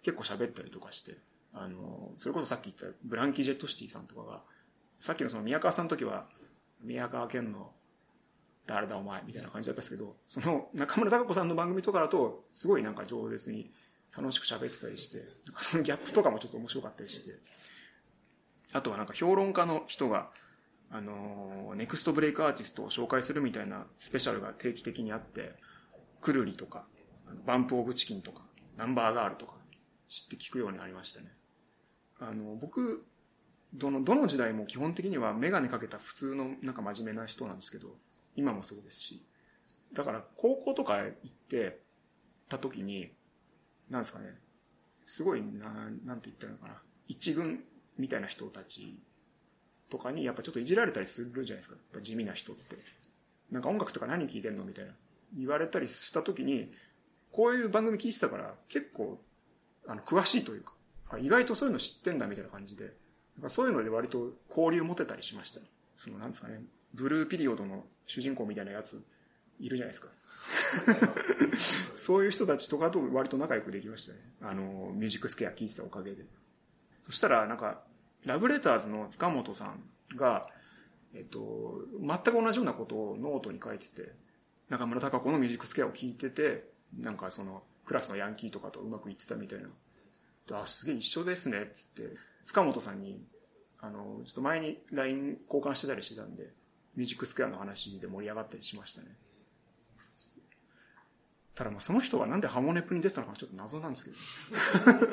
[0.02, 1.18] 結構喋ったりとかして、
[1.54, 4.42] あの、それこそさっき言ったブランキー・ジェット・シティさんとかが、
[5.00, 6.26] さっきのその宮川さんの時は、
[6.80, 7.72] 宮川県の
[8.66, 13.72] 誰だお前みたいな感じだったんですけど、その中村孝子さんの番組とかだと、すごいなんか饒舌に
[14.16, 15.24] 楽しく喋ってたりして、
[15.58, 17.38] そのギャップとかもちょっと面白かったりして、
[18.72, 20.30] あとはなんか評論家の人が、
[20.90, 25.54] あの、ネクストブレイクアーティストを紹介するみたいなスペシャルが定期的にあって、
[26.20, 26.84] くるりとか、
[27.46, 28.42] バンプオブチキンとか、
[28.76, 29.54] ナンバーガールとか、
[30.08, 31.32] 知って聞くようになりましたね。
[32.20, 33.04] あの、僕、
[33.74, 37.96] どの、どの時代も基本的にはメガネかけた普通のなんか真面目な人なんですけど、
[38.36, 39.24] 今もそうですし。
[39.92, 41.80] だから高校とか行って
[42.48, 43.12] た時に、
[43.90, 44.34] なんですかね、
[45.04, 47.64] すごいな、なんて言ったのかな、一軍
[47.98, 48.98] みたいな人たち
[49.90, 51.74] とかにやっぱちょっといじられたりするじゃないですか。
[51.74, 52.78] やっぱ地味な人って。
[53.50, 54.92] なんか音楽とか何聴いてんのみたいな。
[55.36, 56.72] 言われたりした時に、
[57.30, 59.20] こういう番組聞いてたから結構、
[59.86, 62.94] あの、詳しいというか、意外とそういうの知ってんだみたいな感じで、
[63.48, 65.66] そういうので割と交流持てたりしました、ね。
[65.96, 66.62] その、なんですかね、
[66.94, 69.02] ブルーピリオドの主人公みたいなやつ、
[69.58, 70.08] いるじゃないですか。
[71.94, 74.18] そういう人たちとかと割と仲良くできましたね。
[74.40, 76.24] あの、ミュージックスケア聞いてたおかげで。
[77.04, 77.82] そしたら、なんか、
[78.24, 79.82] ラブレターズの塚本さん
[80.16, 80.48] が、
[81.14, 84.12] えっと、全く同じようなことをノートに書いてて、
[84.68, 89.68] 中村貴子のミュージックスクエアを聞いてて、なんかその、クラスのヤンキーとかとうまくいってたみたいな。
[90.60, 93.22] あ、すげえ一緒ですね、つって、塚本さんに、
[93.80, 96.50] あの、ちょっと前に LINE 交換してたりしてたんで、
[96.96, 99.08] ミュージックスクエアの話で盛り上がったりしましたね。
[101.54, 104.16] ただまあその人がなんでハモネプに出てたのかちょっと謎なんですけど。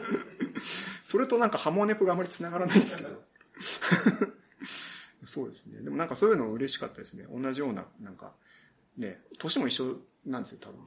[1.03, 3.23] それとなんかハモネプがあまり繋がらないんですけど。
[5.25, 5.81] そうですね。
[5.81, 7.25] でもなんかそういうの嬉しかったですね。
[7.29, 8.33] 同じような、なんか、
[8.97, 10.85] ね、年も一緒なんですよ、多分。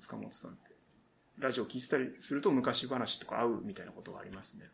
[0.00, 0.72] 塚本さんって。
[1.38, 4.70] ラジオ聞いてたりすると昔話とか合うみたいなことがありますね。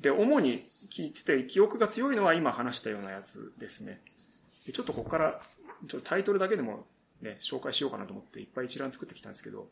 [0.00, 4.02] で、主に聞いてて記憶が強いのは今話したようなやつですね。
[4.66, 5.40] でちょっとここから、
[5.88, 6.86] ちょっとタイトルだけでも
[7.22, 9.68] ね、紹介しようかなと思っていっぱい一覧作ってきたんですけど、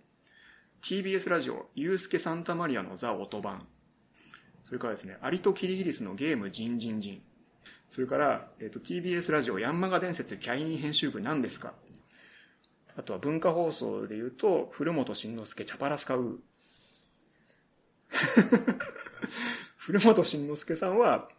[0.83, 3.67] TBS ラジオ、ユースケ・サンタマリアのザ・オトバン。
[4.63, 7.23] それからですね、アリとキリギリスのゲームジンジンジン。
[7.89, 11.73] それから、えっ、ー、と、TBS ラジオ、ヤンマガ伝説キャイン編集部何ですか
[12.97, 16.39] あとは文化放送で言うと、古本慎之介、チャパラスカウー。
[19.79, 21.31] 古本慎之介さんは、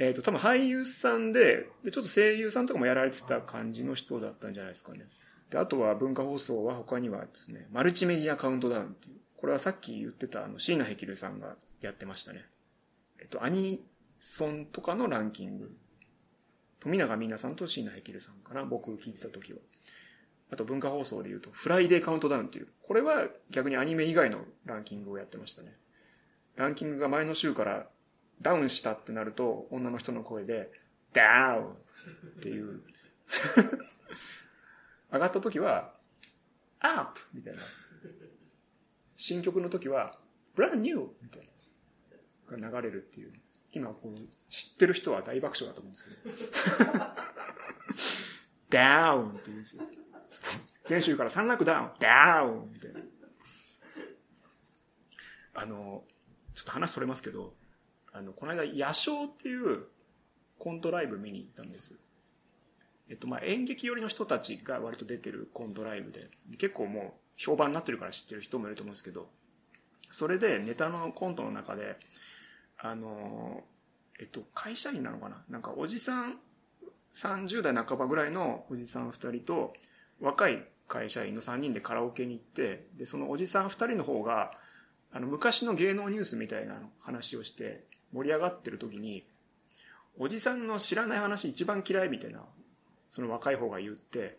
[0.00, 5.06] えっ、ー、と、多分俳優さんでで、ちょっと声優さんとかもやられてた感じの人だったんじゃないですかね。
[5.50, 12.46] で、あとは文化放送は他にはですね、マルチメディアカウントダウンっていう、これはさっき言ってたあの、椎名ヘキルさんがやってましたね。
[13.20, 13.84] えっと、アニ
[14.20, 15.70] ソンとかのランキング。
[16.80, 19.58] 富永美奈さんと椎名ヘキルさんかな、僕聞いてた時は。
[20.50, 25.76] あと文化放送で言うと、フライデーカウントダウンっていう、これは逆にアニメ以外のランキングをやってましたね。
[26.56, 27.86] ランキングが前の週から
[28.40, 30.70] ダウンしたってなると、女の人の声で、
[31.12, 31.74] ダウンっ
[32.42, 32.82] ていう
[35.12, 35.94] 上がった時は、
[36.80, 37.62] アップみたいな。
[39.16, 40.18] 新曲の時は、
[40.54, 41.50] ブランニューみたいな。
[42.58, 43.32] が流れるっていう。
[43.72, 47.00] 今、こう、知ってる人は大爆笑だと思うんですけど。
[48.70, 49.84] ダウンって言うんですよ。
[50.88, 53.00] 前週から3落ダウン、ダウンみたいな。
[55.54, 56.04] あの、
[56.54, 57.54] ちょっと話それますけど、
[58.12, 59.86] あの、この間、野鳥っていう
[60.58, 61.98] コントライブ見に行ったんです。
[63.08, 69.28] えっと、ま、演劇寄りの人たちが割と出てるコントライブで、結構もう評判になってるから知ってる人もいると思うんですけど、
[70.10, 71.96] それでネタのコントの中で、
[72.78, 73.64] あの、
[74.18, 75.42] えっと、会社員なのかな？
[75.48, 76.38] なんかおじさん、
[77.14, 79.72] 30代半ばぐらいのおじさん2人と、
[80.20, 84.52] 若い会社員の3人でカラオケに行って、で、そのおじさん2人の方が、
[85.12, 89.24] あの、昔の芸能ニュースみたいな話をして盛り上がってる時に、
[90.18, 92.44] おじさんの知らない話一番嫌いみたいな、
[93.10, 94.38] その若い方が言って、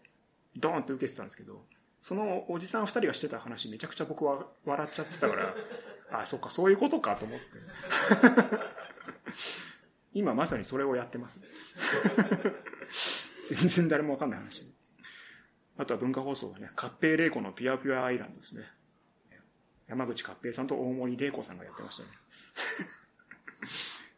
[0.58, 1.64] ドーンって受けてたんですけど、
[2.00, 5.56] そのおじさん二人がしてた話めちゃくちゃ僕は笑っちゃってたから、
[6.12, 7.46] あ、そっか、そういうことかと思って。
[10.14, 11.40] 今まさにそれをやってます。
[13.46, 14.70] 全然誰もわかんない話。
[15.78, 18.66] あとは文化放送はね、合併玲子のピュアピュアアイランドですね。
[19.88, 22.10] 山口合併さんと大森玲子さんがやってましたね。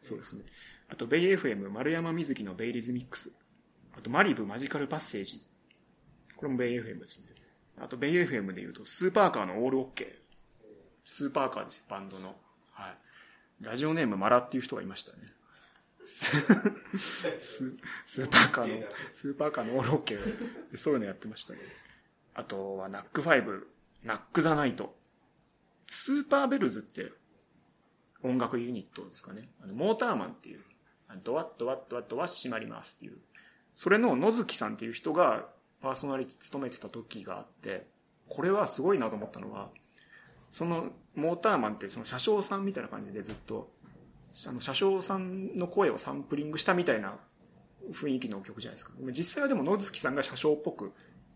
[0.04, 0.44] そうですね。
[0.90, 3.32] あと、ベイ FM 丸山瑞希のベイリズミックス。
[3.96, 5.42] あと、マリブマジカルパッセージ。
[6.36, 7.28] これもベイ FM ですね。
[7.80, 10.08] あと、ベイ FM で言うと、スーパーカーのオールオッケー。
[11.06, 12.36] スーパーカーですよ、バンドの。
[12.72, 13.64] はい。
[13.64, 15.18] ラジオネームマラっていう人がいましたね。
[16.04, 16.36] ス
[18.04, 20.76] スーパーカーの、スーパーカーのオールオッケー。
[20.76, 21.60] そういうのやってましたね。
[22.34, 23.70] あとは、ナックファイブ、
[24.02, 24.94] ナックザナイト。
[25.90, 27.10] スーパーベルズって
[28.24, 29.50] 音楽ユニットですかね。
[29.62, 30.60] あの、モーターマンっていう、
[31.22, 33.18] ドアッドアッドアッドア閉まりますっていう。
[33.74, 35.46] それの野月さんっていう人が
[35.82, 37.86] パーソナリティ務めてた時があって、
[38.28, 39.68] これはすごいなと思ったのは、
[40.50, 43.70] そのモーターマンってその車掌さんみたいな感じでずっと、
[44.46, 47.18] あの車掌さんの声をサンプリングしたみたいな
[47.92, 48.92] 雰囲気の曲じゃないですか。
[49.12, 50.92] 実際はでも野月さんが車掌っぽく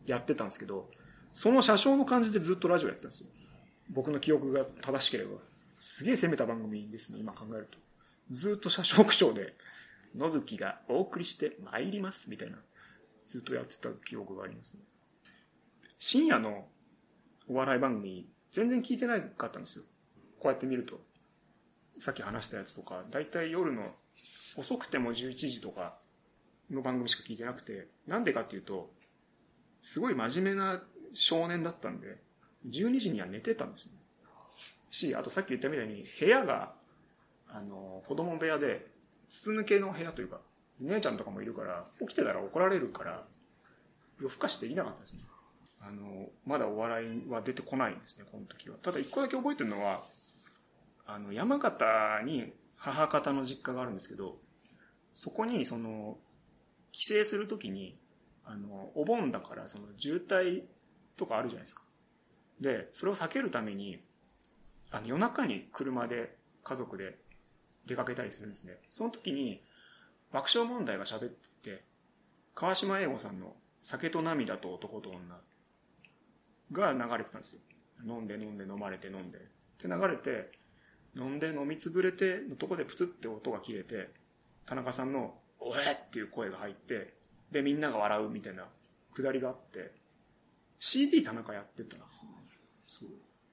[0.06, 0.88] やってたんですけど、
[1.34, 3.28] その車掌の感じでずっとラジオやってたんですよ。
[3.90, 5.36] 僕の記憶が正しければ。
[5.78, 7.78] すげえ攻めた番組ですね、今考えると。
[8.30, 9.54] ずっと車掌口調で、
[10.16, 12.58] 野月がお送りして参ります、みたいな、
[13.26, 14.82] ずっとやってた記憶がありますね。
[15.98, 16.68] 深夜の
[17.48, 19.84] お笑い番組、全然聞いてなかったんですよ。
[20.38, 21.00] こうやって見ると。
[21.98, 23.94] さっき話したやつとか、だいたい夜の
[24.56, 25.98] 遅くても11時とか
[26.70, 28.92] の番組しか聞いてなくて、なんでかっていうと、
[29.82, 30.82] すごい真面目な
[31.14, 32.18] 少年だったんで、
[32.68, 33.97] 12時には寝てたんですね。
[34.90, 36.74] し、あとさっき言ったみたいに部屋が、
[37.48, 38.86] あの、子供部屋で、
[39.28, 40.40] 筒抜けの部屋というか、
[40.80, 43.24] 姉ちゃんとかもいるから、起きてたら怒られるから、
[44.20, 45.20] 夜更かしできなかったですね。
[45.80, 48.76] あの、まだお笑いは出てこないんですね、この時は。
[48.82, 50.02] ただ一個だけ覚えてるのは、
[51.06, 54.38] あの、山形に母方の実家があるんですけど、
[55.14, 56.18] そこに、その、
[56.92, 57.96] 帰省するときに、
[58.44, 60.62] あの、お盆だから、その、渋滞
[61.16, 61.82] とかあるじゃないですか。
[62.60, 64.00] で、それを避けるために、
[64.90, 67.18] あの夜中に車で家族で
[67.86, 68.78] 出かけたりするんですね。
[68.90, 69.62] その時に
[70.32, 71.84] 爆笑問題が喋ってて、
[72.54, 75.40] 川島英語さんの酒と涙と男と女
[76.72, 77.60] が流れてたんですよ。
[78.04, 79.38] 飲んで飲んで飲まれて飲んで。
[79.38, 79.40] っ
[79.78, 80.50] て流れて、
[81.16, 84.10] 飲んで飲みつぶれてのとこでプツって音が切れて、
[84.66, 87.14] 田中さんの、おえっていう声が入って、
[87.50, 88.66] で、みんなが笑うみたいな
[89.14, 89.92] くだりがあって、
[90.78, 92.30] CD 田中やってたんですね。
[92.82, 93.08] そう。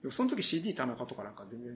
[0.06, 1.74] でもその時 CD 田中とかなんか全然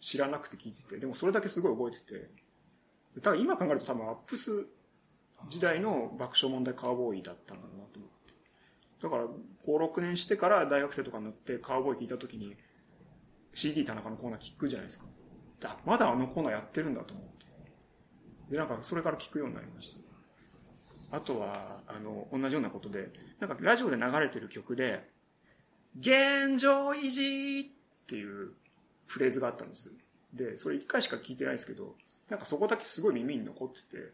[0.00, 4.66] 知らなくて聞いてて、でもそれだけすごい覚えてて、多分今考えると多分アップス
[5.48, 8.34] 時代の爆笑問題カーボーイだったんだろうなと思って。
[9.00, 12.56] だから、5、6年してから大学生とかになってカーボーイ聞いた時に
[13.54, 15.04] CD 田中のコーナー聞くじゃないですか。
[15.60, 17.46] だまだあのコーナーやってるんだと思って。
[18.50, 21.16] で、なんかそれから聞くようになりました。
[21.16, 25.08] あとは、あの、同じようなことで、なんかラジオで流れてる曲で、
[25.98, 28.52] 現状維持っていう
[29.06, 29.92] フレーズがあったんです。
[30.32, 31.96] で、それ一回しか聞いてないですけど、
[32.28, 34.12] なんかそこだけすごい耳に残ってて、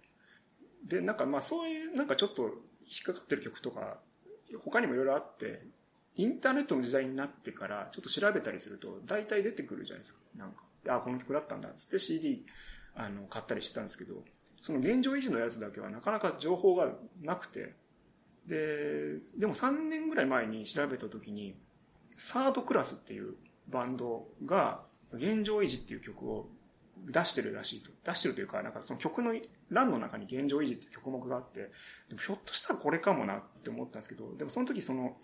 [0.84, 3.98] で、なんかまあそういうなんかちょっと引っかかってる曲とか、
[4.64, 5.64] 他にもいろいろあって、
[6.14, 10.20] インターネットの時代になってからちょっと調べたりすると大体出てくるじゃないですか。
[10.36, 12.46] なんか、あ、この曲だったんだっつって CD
[12.94, 14.24] あの買ったりしてたんですけど、
[14.62, 17.74] その現状維持のやつだけはなかなか情報がなくて、
[18.46, 21.56] で、でも3年ぐらい前に調べた時に、
[22.16, 23.34] サードクラスっていう
[23.68, 26.48] バンドが、現状維持っていう曲を
[27.06, 27.90] 出してるらしいと。
[28.04, 29.34] 出してるというか、なんかその曲の
[29.70, 31.70] 欄の中に現状維持っていう曲目があって、
[32.08, 35.16] でもひょっとしたらこれかもなって思ったんですけど、でもその時その、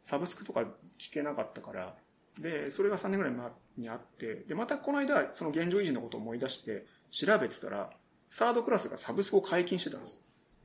[0.00, 0.60] サブスクとか
[0.98, 1.96] 聞けなかったから、
[2.40, 7.90] で、それが3年ぐらい前にあって、で、またこの間、その現状維持のことを思い出して、調べてたら、
[8.30, 10.18] サードクラスがサブスクを解禁してたんですよ。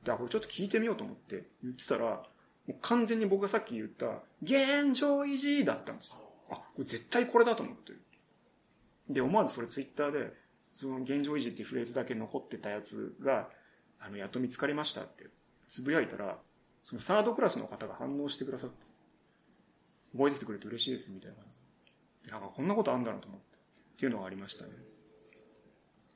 [0.04, 2.22] で、これちょっと聞いてみようと思って言ってたら、
[2.82, 6.20] 完全に僕がさっき言った、現状維持だったんですよ。
[6.50, 7.92] あ、これ絶対これだと思って。
[9.08, 10.32] で、思わずそれツイッターで、
[10.72, 13.48] その現状維持っていうフレーズだけ残ってたやつが、
[13.98, 15.26] あの、やっと見つかりましたって
[15.66, 16.38] つぶやいたら、
[16.84, 18.86] そのサードクラスの方が反応してくださって、
[20.12, 22.32] 覚えててくれて嬉しいですみたいな。
[22.32, 23.48] なんかこんなことあんだなと思って。
[23.98, 24.70] っていうのがありましたね。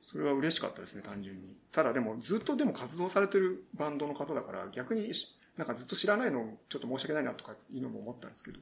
[0.03, 1.55] それは嬉しかったですね、単純に。
[1.71, 5.11] ただでも、ずっとでも活動されてるバンドの方だから、逆に
[5.57, 8.59] なんかずっと知らないのちょっと申し訳ないなとかいうのも思ったんですけど。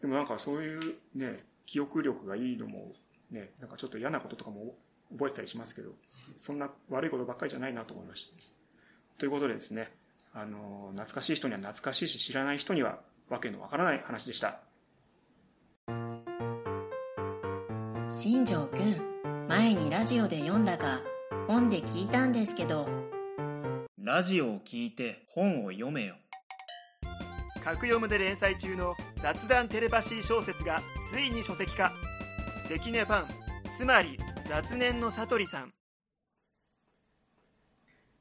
[0.00, 0.80] でもなんかそういう
[1.14, 2.92] ね、記憶力がいいのも
[3.30, 4.74] ね、なんかちょっと嫌なこととかも
[5.12, 5.90] 覚えてたりしますけど、
[6.36, 8.34] そんな悪いことばっかりじゃないなと思いました。
[9.18, 9.92] ということでですね、
[10.32, 14.60] あの、懐かしい人には懐かしいし、知らない人にはわけのわからない話でした。
[18.08, 19.09] 新庄くん、
[19.50, 21.00] 前にラジオで読んだか、
[21.48, 22.88] 本で聞いたんですけど、
[23.98, 26.14] ラジオを聞いて本を読めよ。
[27.64, 30.80] 格読むで連載中の雑談テレパシー小説が
[31.12, 31.90] ついに書籍化。
[32.68, 33.26] 関根パン
[33.76, 35.72] つまり雑念の悟りさん。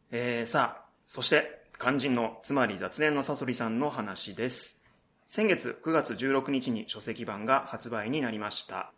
[0.09, 4.81] えー、さあそして肝心のつまり雑念の悟りさんの話です。
[5.27, 8.91] 先月9月16日に書籍版が発売になりました。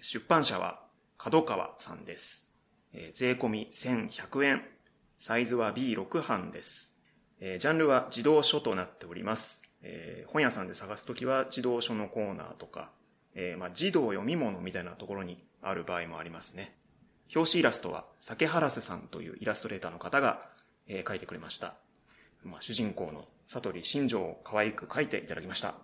[0.00, 0.88] 出版社は
[1.22, 2.48] 角川さんです
[2.92, 4.62] え税込み1100円
[5.18, 6.96] サイズは B6 版です
[7.42, 9.62] えー、ジャンルは児童書となっております。
[9.82, 12.90] えー、本屋さんで探すときは児童書のコーナーとか、
[13.34, 16.76] えー、まあ、児童読み物みたいなところにある場合もありますね。
[17.34, 20.48] 表紙イラストは、酒原瀬さんというイラストレーターの方が、
[20.86, 21.74] えー、描いてくれました。
[22.44, 25.74] まあ、主人公の悟り新庄を可愛く描いていただきました。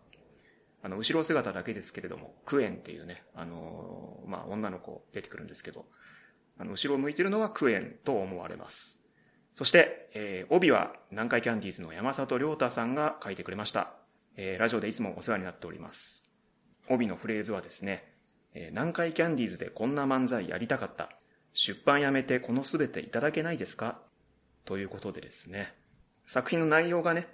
[0.87, 5.84] あの、後ろ姿だけですけれども、クエンっていうね、あの、まあ、女の子出てくるんですけど、
[6.59, 9.03] あの、後ろを向いてるのはクエンと思われます。
[9.53, 13.95] そして、えー、帯は南海キャンディーズの山里亮太さんが書いてくれました。
[14.37, 16.22] えー、ラジオでいつもお世話になっております。
[16.89, 18.12] 帯のフレーズはですね、
[18.55, 21.11] えー、南海キャンディーズでこんな漫才やりたかった。
[21.53, 24.01] 出版やめてこのすべていただけないですか？
[24.64, 25.74] ということでですね、
[26.26, 27.26] 作品の内容がね、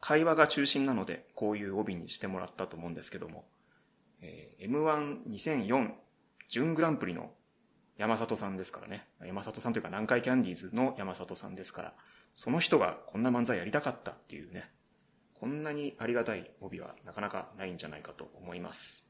[0.00, 3.44] 会話が中心なので、こういう帯にしてもらったと思うんですけども、
[4.20, 5.90] えー、M12004
[6.48, 7.30] 準グランプリの
[7.96, 9.06] 山里さんですからね。
[9.24, 11.94] 山里さんというか南海キャンディーズの山里さんですから、
[12.34, 14.70] その人がこんな漫才やりたかったっていうね、
[15.34, 19.08] こんなにありがたい帯はなかなかないんじゃないかと思います。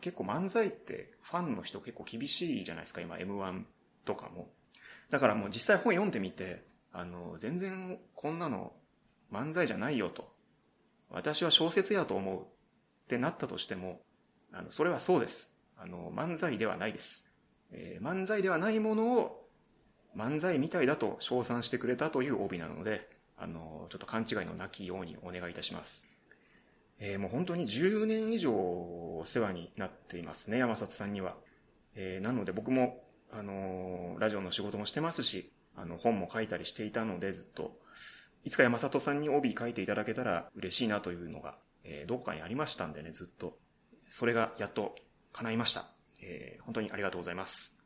[0.00, 3.64] 結構漫才ってファンの人結構厳しいじゃないですか、今 M1
[4.04, 4.50] とかも。
[5.10, 8.72] だからもう実際本読んでみて、あの、全然こんなの
[9.32, 10.32] 漫才じゃないよと。
[11.10, 12.46] 私は小説やと思うっ
[13.08, 14.00] てなったとしても、
[14.52, 15.54] あの、それはそうです。
[15.76, 17.30] あの、漫才ではないです。
[17.72, 19.48] えー、漫才ではないものを
[20.16, 26.06] 漫才みたいだと称賛してくれたという帯なので、あの、ちょっと勘違いのなきようにお願いいたします。
[26.98, 31.36] えー、もう本当に10年以上お世話になっていますね、山里さんには。
[31.94, 33.02] えー、なので僕も、
[33.32, 37.78] あのラジオの仕事もしてますし、あの、本も書いたりしていたので、ずっと、
[38.46, 43.58] いつか山里さんに帯書いていただけたら嬉しいなというのが、えー、どこかにありましたんでね、ずっと。
[44.08, 44.94] それがやっと
[45.32, 45.86] 叶いました。
[46.22, 47.76] えー、本当にありがとうございます。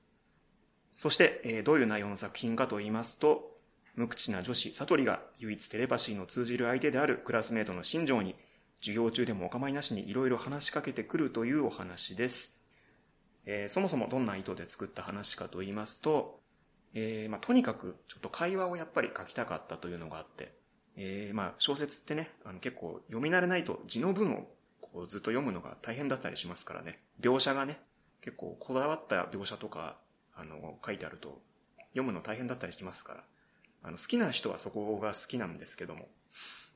[0.94, 3.52] そして、えー、どういう内容の作品かと言いますと、
[3.94, 8.36] 無口な女子、悟りが唯一テレパシーの通じる相手であるクラスメートの新庄に、
[8.80, 12.58] 授業中でもお構いなしにいろいろ話しかけてくるというお話です。
[13.46, 16.39] えー、そもそもどんな意図で作った話かと言いますと、
[16.94, 20.52] えー、まあ、とにかくちょっと会話をやっぱり書きたかったというのがあって、
[20.96, 24.48] えー、まあ、小説ってね、あの結構読み慣れないと字の文を
[24.80, 27.00] こうずっと読むのが大変だったりしますからね。
[27.20, 27.80] 描写がね、
[28.22, 29.98] 結構こだわった描写とか、
[30.34, 31.40] あの、書いてあると、
[31.90, 33.24] 読むの大変だったりしますから、
[33.82, 36.08] あの、好きな人はそこが好きなんですけども、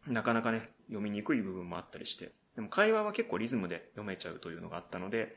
[0.07, 5.37] なかなかね、読みにくい部分もあったりして、でも会話は結構リズムで読めちゃうというのがあったので、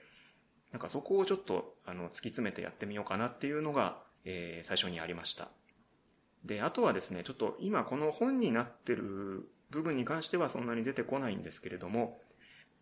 [0.72, 5.48] なんかそこをちょっと、あの、突き詰めてやってみようかなっていうのが、えー、最初にありました。
[6.44, 12.20] で、あとはですね、ちょっと今この本になってる部分に関してはそんなに出てこないんですけれども、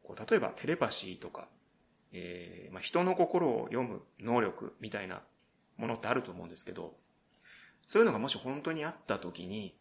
[0.04, 1.48] こう例えばテレパシーとか、
[2.14, 5.22] えー、まあ、人の心を読む能力みたいな
[5.78, 6.96] ものってあると思うんですけど、
[7.86, 9.78] そういうのがもし本当にあった時に、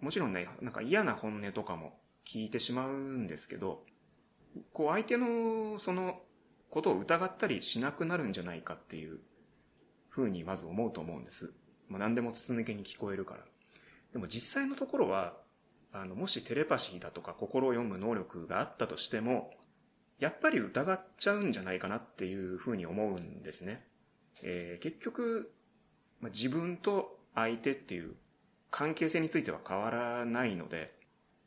[0.00, 3.82] もちろんね、なんか嫌な本音とかも聞いてしまうんですけど、
[4.74, 6.20] こう相手のその
[6.68, 9.20] ことを疑ったりしなくなるんじゃないかっていう
[10.18, 11.52] ふうにまず思うと思うんです。
[11.88, 13.40] まあ、何でも筒抜けに聞こえるから。
[14.12, 15.34] でも実際のところは、
[15.92, 19.52] あの、もしテレパシーだとか心を読む能力があったとしても、
[20.18, 23.86] やっぱり疑っちゃうんじゃないかなっていうふうに思うんですね。
[24.42, 25.52] えー、結局、
[26.20, 28.16] まあ、自分と相手っていう
[28.70, 30.98] 関係性については変わらないので、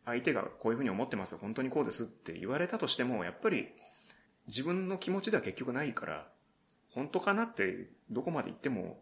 [0.06, 3.68] 相手がこういうふうに思ってます、本当にこうですって言われたとしても、やっぱり
[4.48, 6.28] 自分の気持ちでは結局ないから、
[6.94, 9.00] 本当かなってどこまで言っても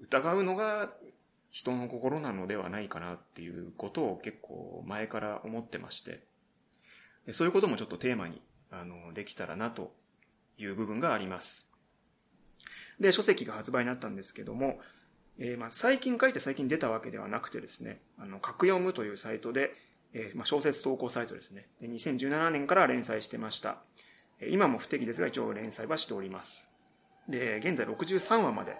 [0.00, 0.92] 疑うのが
[1.50, 6.24] 人の心なのではないかなっていうことを結構前から思ってまして、
[7.32, 9.94] そういうこともちょっとテーマにあの、できたらなと
[10.58, 11.68] いう部分があります。
[12.98, 14.80] で、書籍が発売になったんですけども、
[15.38, 19.74] えー、まあ最近書いて最近出たわけではなくてですね、あの、格読むというサイトで、
[20.14, 21.68] えー、まあ小説投稿サイトですね。
[21.82, 23.78] 2017年から連載してました。
[24.48, 26.71] 今も不適ですが一応連載はしております。
[27.28, 28.76] で、現在63話まで、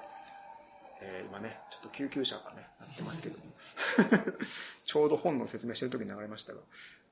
[1.01, 3.39] えー、今ね、ちょっと救急車がね、なってますけど
[4.85, 6.61] ちょうど本の説明してる時に流れましたが、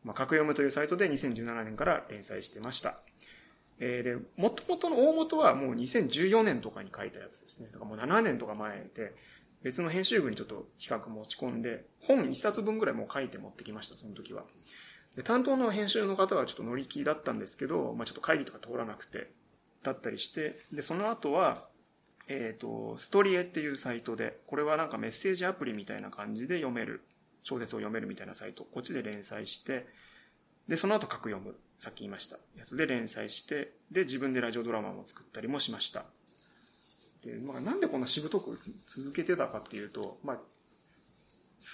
[0.05, 3.01] まあ、格読むというサイトで2017年から連載してました。
[3.79, 7.69] えー、で、もともとの大元はもう2014年とかに書いたやつですね。
[7.73, 9.15] だからもう7年とか前で、
[9.63, 14.45] 別の編集部にちょっと企画持ち込んで、本1冊分ぐらいもう書いて持ってきました、その時は。
[15.17, 19.33] で担当の編集の方はちょっと乗り気だったんですけど、まあ、ちょっと会議とか通らなくて、
[19.83, 21.69] だったりして、で、その後は、
[22.29, 27.03] えっ、ー、と、ストリエっていうサイトで、これはなんかメッセージアプリみたいな感じで読める、
[27.43, 29.87] 小説を読めるみたいなサイト、こっちで連載して、
[30.69, 36.05] で、その後書く読む、さっき言いましたやつで連載して、で、自分でラジオドラマも作ったりもしました。
[37.25, 40.43] で、まあ、なんでこんなしぶとく続けてたかっていうと、まあ、好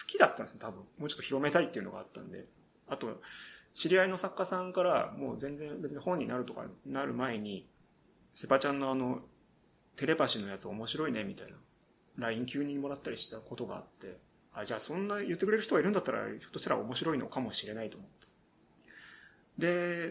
[0.07, 0.81] きだったんですね、多分。
[0.99, 2.47] もうちょっと広めたいっていうのがあったんで。
[2.89, 3.21] あと、
[3.75, 7.69] 知り合いの作家さんから、もう全然別に本になるとかなる前に、
[8.37, 9.23] セパちゃんのあの、
[9.97, 11.55] テレパシーのやつ面白いね、みたいな、
[12.19, 14.19] LINE 急にもらったりしたことがあって、
[14.53, 18.27] あ、じゃあそんな言ってくれる人がいるんだったら、ひょっとしたら面白いのかもしれないと思って。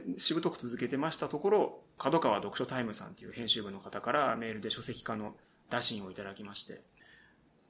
[0.08, 5.36] で、しぶとく続けてましたところ、角川読書タイムさんっていう編集部の方からメールで書籍化の
[5.70, 6.82] 打診をいただきまして、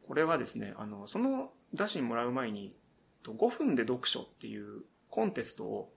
[0.08, 2.74] これはですね、あの、その打診もらう前に、
[3.26, 5.91] 5分で読書っていうコンテストを、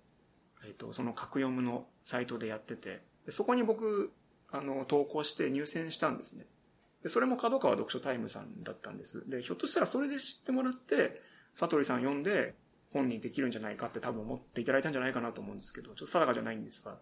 [0.67, 4.11] えっ、と、その格読むのサイトでやってて、そこに僕、
[4.51, 6.47] あの、投稿して入選したんですね。
[7.03, 9.29] で、それも角川読書タイムさんだったんです。
[9.29, 11.21] で、ひょっとしたらそれで知ってもらって、
[11.59, 12.55] 佐藤さん読んで、
[12.93, 16.97] 本にできるんじゃないかって多分思っていただいたんじゃないかなと思うんですけど、ちょっと定かじゃないんですが、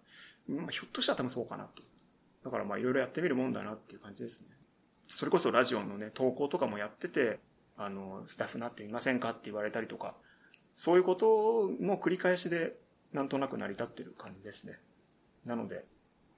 [0.49, 1.83] まあ、ひょっとしたら多分そうかなと。
[2.45, 4.49] だからまあいろいろやってみるもんだなっていう感じですね。
[5.09, 7.39] それこそラジオのね、投稿とかもやってて、
[7.77, 10.15] あの、スタッフなっていませんかって言われたりとか、
[10.77, 12.75] そういうことの繰り返しで、
[13.13, 14.79] なんとなく成り立ってる感じですね。
[15.45, 15.85] なので、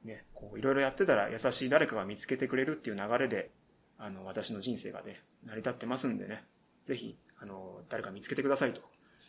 [0.04, 3.50] ね、こう、いろいろやってたら優しい誰かが見つけてくれるっていう流れで、
[3.98, 6.44] あの、私の人生がね、成り立ってますんでね、
[6.84, 8.80] ぜひ、あの、誰か見つけてくださいと、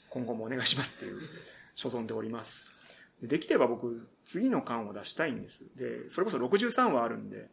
[0.10, 1.20] 今後もお願いしますっていう、
[1.76, 2.70] 所存でおります。
[3.22, 5.66] できれば僕、次の巻を出したいんです。
[5.76, 7.50] で、それこそ63話あるんで、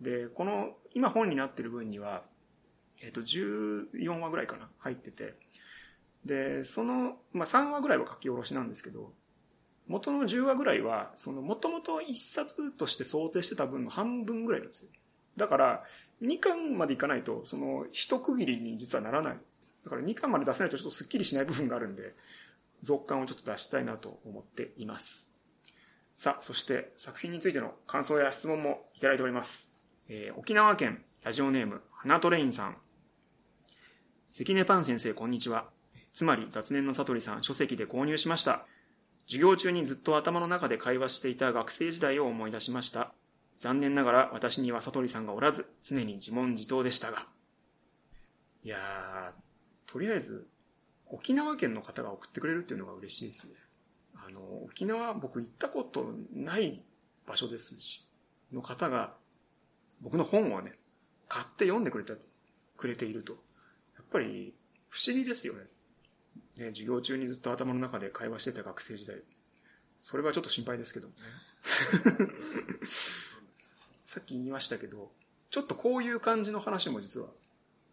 [0.00, 2.22] で、この、今本になってる分には、
[3.00, 5.34] えっ、と、14話ぐらいかな、入ってて、
[6.24, 9.12] で、その、まあ、3話ぐらいは書き下ろしなんですけど、
[9.88, 14.90] 元の10話ぐらいは、その、もともと1冊として想定してた分の半分ぐらいなんですよ。
[15.36, 15.84] だから、
[16.22, 19.38] 2巻までいかないと、その、一区切りに実はならない。
[19.84, 22.14] だから2巻まで出せないとちょっとスッキリしない部分があるんで、
[22.82, 25.32] 続刊をちょっと出したいなと思っています。
[26.18, 29.70] さあ、そして作品についての感想や質問もいただいております。
[30.08, 32.76] えー、沖縄県ラジオネーム、花トレインさん。
[34.30, 35.68] 関根パン先生、こんにちは。
[36.12, 38.66] つまり雑念の悟りさん書籍で購入しました。
[39.26, 43.12] 授業中にずっと頭の中で会話していた学生時代を思い出しました。
[43.58, 47.26] 残念ながら私には悟りさんがおらず、常に自問自答でしたが。
[48.62, 49.32] いやー、
[49.90, 50.46] とりあえず、
[51.08, 53.54] 沖縄県の方が送ってくれるっていうのが嬉しいですね。
[54.14, 56.82] あの、沖縄僕行ったことない
[57.26, 58.06] 場所ですし、
[58.52, 59.14] の方が
[60.00, 60.72] 僕の本をね、
[61.28, 62.14] 買って読んでくれた、
[62.76, 63.32] くれていると。
[63.32, 63.38] や
[64.02, 64.54] っぱり
[64.88, 65.64] 不思議ですよね。
[66.56, 69.16] ね、授業中にずっと頭の中で会話してた学生時代。
[69.98, 71.20] それはちょっと心配ですけどもね。
[74.04, 75.12] さっき言いましたけど、
[75.50, 77.28] ちょっとこういう感じの話も実は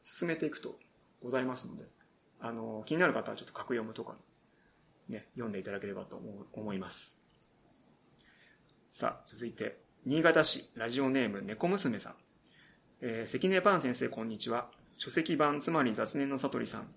[0.01, 0.79] 進めていくと
[1.21, 1.85] ございますので、
[2.39, 4.17] あの、気になる方はちょっと格読むとか、
[5.07, 6.21] ね、読んでいただければと
[6.53, 7.19] 思います。
[8.91, 12.15] さあ、続いて、新潟市ラジオネーム猫娘さん。
[13.01, 14.69] えー、関根パン先生こんにちは。
[14.97, 16.93] 書籍版つまり雑念の悟りさん。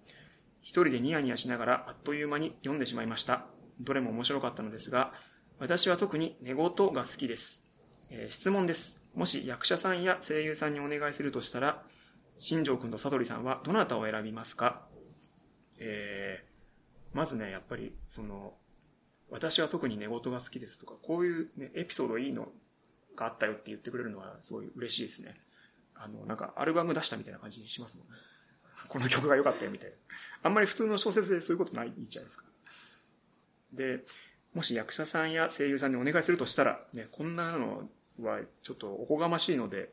[0.67, 3.47] 一人でニヤニヤしながらあっという間に読んでしまいました。
[3.79, 5.13] どれも面白かったのですが、
[5.61, 7.63] 私は特に寝言が好きです。
[8.11, 9.01] えー、質問です。
[9.15, 11.85] もし役者さんや声優さんにお願いするとしたら、
[12.41, 14.83] 新庄君と悟りさんはどなたを選びますか？
[15.79, 18.55] えー、まずね、やっぱり、その、
[19.31, 22.49] 私は特に寝言が好きですとか、こういう、ね、エピソードいいの
[23.15, 25.37] があったよって言ってくれるのはすごい嬉しいですね。
[25.95, 28.15] あの、なんかアルバム出したみたいな感じにしますもんね。
[28.89, 29.97] この曲が良かったよみたいな。
[30.43, 32.45] あんまり普通の小説でそういうことないじゃないですか。
[33.73, 34.05] で、
[34.55, 37.89] もし役者さんや声優さんにお願いするとしたら、ね、こんなの
[38.21, 39.91] はちょっとおこがましいので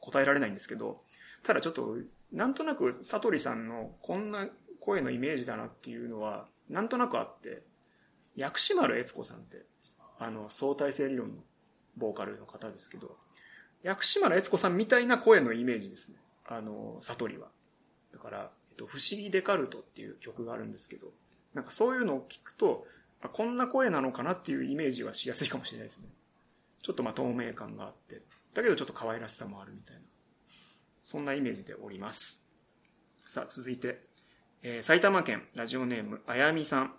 [0.00, 1.00] 答えられないんですけど、
[1.42, 1.96] ただちょっと、
[2.32, 4.48] なんとなく、サトリさんのこんな
[4.80, 7.62] 声のイメージだなっていうのは、なんとなくあって、
[8.36, 9.64] 薬師丸悦子さんって、
[10.18, 11.34] あの、相対性理論の
[11.96, 13.16] ボーカルの方ですけど、
[13.82, 16.18] 薬師丸悦子さんみたいな声のイメージですね。
[16.46, 17.48] あの、サトリは。
[18.12, 21.08] だから、えっと、不思議デカルトっていう曲があるんですけど、
[21.54, 22.86] なんかそういうのを聞くと、
[23.20, 26.08] あこんな声なのかなっていうイメージはしやすいかもしれないですね。
[26.82, 28.22] ちょっとまあ透明感があって、
[28.54, 30.02] だけどちょっと可愛らしさもあるみたいな。
[31.02, 32.44] そんなイメージでおります。
[33.26, 34.00] さあ、続いて、
[34.62, 36.94] えー、埼玉県ラジオネームあやみさん、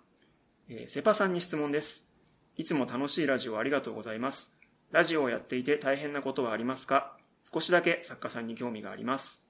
[0.70, 2.10] えー、セパさんに質問です。
[2.58, 4.56] いつも楽しいラジオありがとうございます。
[4.92, 7.18] ラジオをやっていて大変なことはありますか？
[7.52, 9.43] 少しだけ作家さんに興味があります。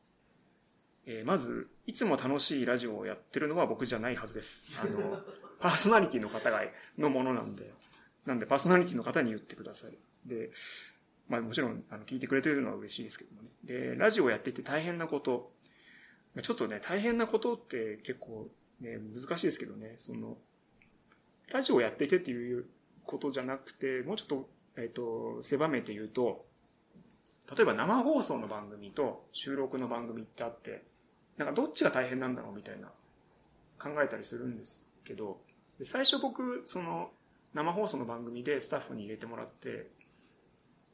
[1.06, 4.68] えーまず、いつも楽しいラジオをやってるのは僕じゃないはずです。
[4.82, 5.22] あの、
[5.60, 6.64] パーソナリティの方が、
[6.98, 7.74] のものなんで、
[8.26, 9.98] なんでパーソナリティの方に言ってください。
[10.26, 10.52] で、
[11.28, 13.50] まあもちろん、あの、聞いてくれてるのは嬉しいですけどもね。
[13.64, 15.52] で、ラジオをやっていて大変なこと、
[16.42, 18.50] ちょっとね、大変なことって結構
[18.80, 20.38] ね、難しいですけどね、その、
[21.52, 22.66] ラジオをやっていてっていう
[23.04, 26.46] ことじゃなくて、もうちょっと、えっ、と、狭めて言うと、
[27.56, 30.84] 例えば生放送の番組と収録の番組ってあって、
[31.38, 32.88] なんかどっちが大変なんだろうみたいな
[33.80, 35.40] 考えたりするんですけど、
[35.80, 37.12] で最初僕、その
[37.54, 39.88] 生放送の番組でスタッフに入れてもらって、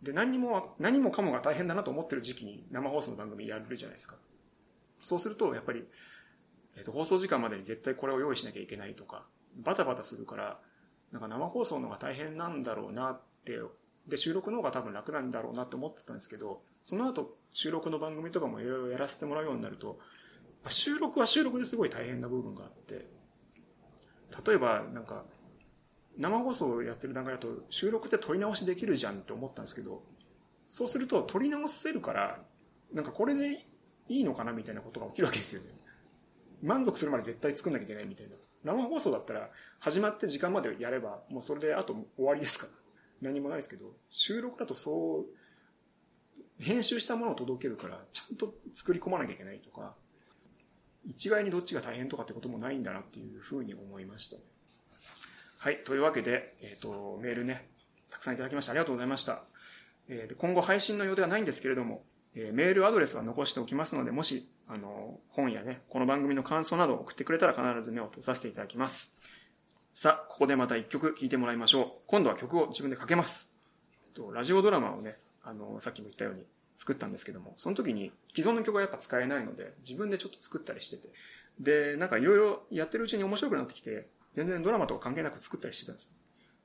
[0.02, 4.16] で、何も、何もかもが大変だなと思ってる時期に生放送の番組やるじゃないですか。
[5.02, 5.84] そうすると、やっぱり、
[6.78, 9.26] えっ、と、放送時間までに絶対これを用意しなきゃいけないとか、
[9.58, 10.60] バタバタするから、
[11.12, 13.60] なんか生放送の方が大変なんだろうなって、
[14.08, 20.00] で、収録の方が多分楽なんだろうなと思ってたんですけど、その後、収録の番組とかもいろいろやらせてもらうようになると、
[20.68, 23.08] 収録は収録ですごい大変な部分があって、
[24.46, 25.26] 例えば、なんか、
[26.18, 30.04] 生放送をやってる段階だと、収録って撮り直しできるじゃんって思ったんですけど、
[30.68, 32.44] そうすると撮り直せるから、
[32.94, 33.66] なんかこれで
[34.08, 35.70] いいのかなみたいなことが起きるわけですよね。
[36.62, 38.36] 満足するまで絶対作んなきゃいけないみたいな。
[38.64, 39.50] 生放送だったら、
[39.80, 42.72] 始まって時間までやれば、もうそれであと終わりですから。
[43.22, 45.26] 何もないですけど、収録だとそ
[46.60, 49.96] う、編集したものを届けるから、ちゃんと作り込まなきゃいけないとか、
[51.06, 54.42] 一概にどっちが大変とかってこともないんだなっていうふうに思いましたね。
[55.60, 55.84] はい。
[55.84, 57.68] というわけで、えっ、と、メールね、
[58.10, 59.44] たくさんいただきましてありがとうございました。
[60.08, 62.04] えー今後配信の予定はないんですけれども、
[62.36, 69.16] えーメールアドレスは残しておきますので、もし、あの、本やね、この番組の感想などを送ってくれたら必ず目を通させていただきます。
[69.94, 72.02] さあ、ここでまた一曲聴いてもらいましょう。
[72.08, 73.52] 今度は曲を自分でかけます。
[74.06, 76.46] えっとラジオドラマをね、あの、さっきも言ったように
[76.80, 81.10] 作ったんですけども、その時に既存の曲がやっぱ使えないので、自分でちょっと作ったりしてて。
[81.60, 86.14] で、なんかいろいろやってるうちに面白くなってきて、全然ドラマとか関係なく作ったりしてたんです。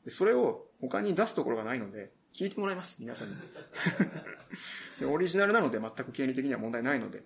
[0.04, 3.36] で、それを他に出すところがないので、聞いてもらいます、皆さんに。
[5.00, 7.24] でオリジナルなので全く権利的には問題ないので、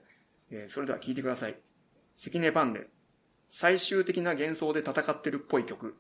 [0.51, 1.59] えーそれでは聞いてください。
[2.15, 2.89] 関根パンで、
[3.49, 5.95] 最終的な幻想で戦ってるっぽい曲。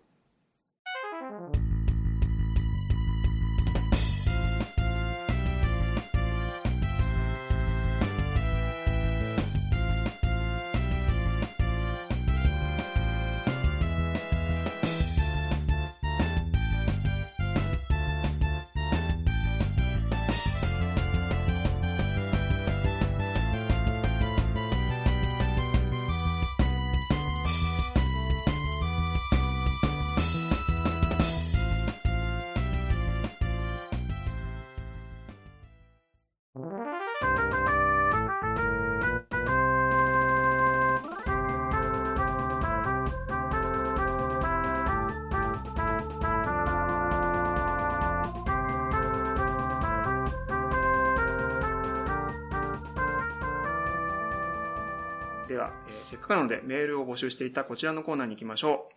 [56.08, 58.94] せっかくなのでメールを募集していたこちらのコーナーに行きましょう。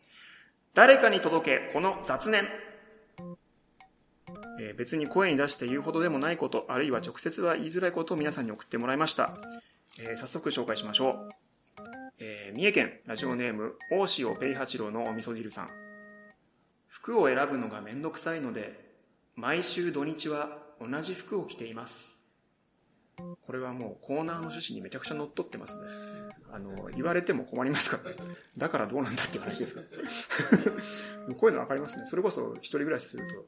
[0.74, 2.48] 誰かに届け、この雑念。
[4.62, 9.38] えー別に声に出して言うほどでもないこと、あるいは直接は言いづらいことを皆さんに送ってもらいました。
[10.00, 11.30] えー早速紹介しましょう。
[12.20, 15.70] えー三重県ラジオネーム、大塩ペイ八郎のお味噌汁さん。
[16.88, 18.80] 服を選ぶのがめんどくさいので、
[19.36, 22.24] 毎週土日は同じ服を着ています。
[23.18, 26.21] これはもうコーナーの趣旨にめちゃくちゃ乗っ取ってますね。
[26.52, 28.18] あの、言われても困りますからね。
[28.58, 29.88] だからどうなんだっていう話ですから。
[31.36, 32.06] こういうの分かりますね。
[32.06, 33.48] それこそ一人暮らしすると、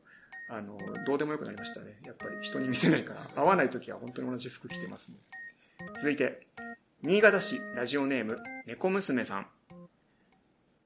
[0.49, 1.99] あの、どうでもよくなりましたね。
[2.05, 3.25] やっぱり人に見せないから。
[3.35, 5.17] 会わない時は本当に同じ服着てますね。
[5.97, 6.47] 続いて、
[7.01, 9.47] 新潟市ラジオネーム、猫娘さん。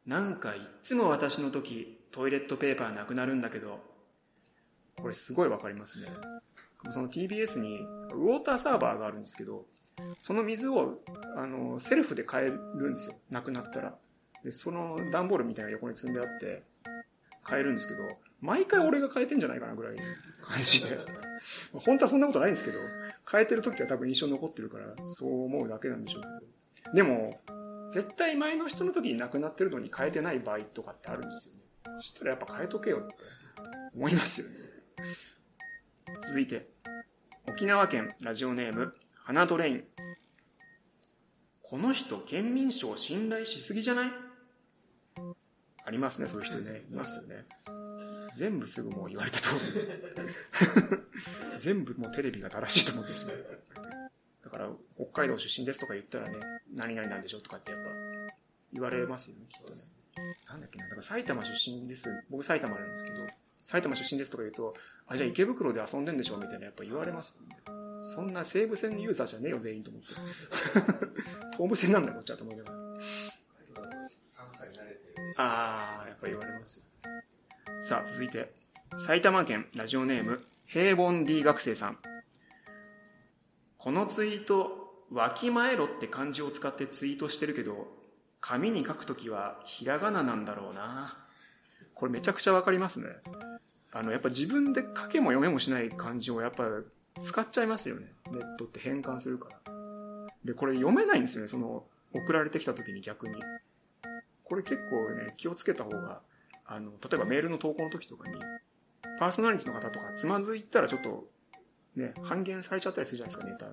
[0.05, 3.79] なんかいっつも私の時、トイレットペーパーなくなるんだけど、
[4.95, 6.07] これすごいわかりますね。
[6.91, 7.81] その TBS に
[8.13, 9.65] ウォーターサーバーがあるんですけど、
[10.19, 11.01] その水を
[11.35, 13.15] あのセルフで買えるんですよ。
[13.29, 13.95] なくなったら。
[14.43, 16.63] で、その段ボールみたいな横に積んであって、
[17.43, 18.03] 買えるんですけど、
[18.41, 20.01] 毎回俺が変えてんじゃないかなぐらいの
[20.41, 20.99] 感じで。
[21.73, 22.79] 本当はそんなことないんですけど、
[23.29, 26.93] 変えてる時は多分印象に残ってるから、そう思うだけなんでしょうけど。
[26.93, 27.39] でも、
[27.91, 31.61] 絶対前の人の時になくなってるのに変えてない場合とかってあるんですよね。
[31.99, 33.15] そしたらやっぱ変えとけよって
[33.95, 34.55] 思いますよね。
[36.23, 36.69] 続いて、
[37.47, 38.93] 沖縄県ラジオネーム、
[39.27, 39.83] 花ドレイン。
[41.61, 44.11] この人、県民賞信頼しすぎじゃない？
[45.83, 46.85] ありますね、そういう人ね。
[46.89, 47.43] いますよね。
[48.37, 49.59] 全部すぐもう言われた通り。
[51.59, 56.37] 全部もうテレビが正しいと思ってる人だから、北海道出身ですとか言ったらね、
[56.73, 57.89] 何々なんでしょとかってやっぱ
[58.71, 59.83] 言われますよね、きっとね。
[60.47, 62.23] なんだっけな、だから埼玉出身です。
[62.29, 63.27] 僕埼玉なんですけど、
[63.65, 64.73] 埼玉出身ですとか言うと、
[65.05, 67.57] あ、じゃあ池袋で遊んでんでしょみたいなやっぱ言われますね。
[68.13, 70.07] そんな西武線ユーザーじゃねえよ、全員と思って。
[71.57, 72.77] 東武線なんだよ、こっちはと思いながら。
[75.39, 76.83] ああ、やっぱ言われますよ。
[77.81, 78.53] さあ、続いて、
[78.95, 81.99] 埼玉県ラジオネーム、平凡 D 学生さん。
[83.77, 87.87] このツイート、わきまえろって漢字を使ってツイートしてるけど、
[88.39, 91.17] 紙に書くときはひらがななんだろうな。
[91.93, 93.07] これめちゃくちゃわかりますね。
[93.91, 96.65] あの、やっぱ自分で書けも読めもしない漢字をやっぱ
[97.23, 98.13] 使っちゃいますよね。
[98.31, 99.59] ネットって変換するから。
[100.45, 101.47] で、これ読めないんですよね。
[101.47, 103.41] その、送られてきた時に逆に。
[104.43, 106.21] これ結構ね、気をつけた方が、
[106.65, 108.39] あの、例えばメールの投稿の時とかに、
[109.19, 111.27] パーソナリティの方とかつまずいたらちょっと、
[111.95, 113.67] ね、半減されちゃったりするじゃないですか、ネタ。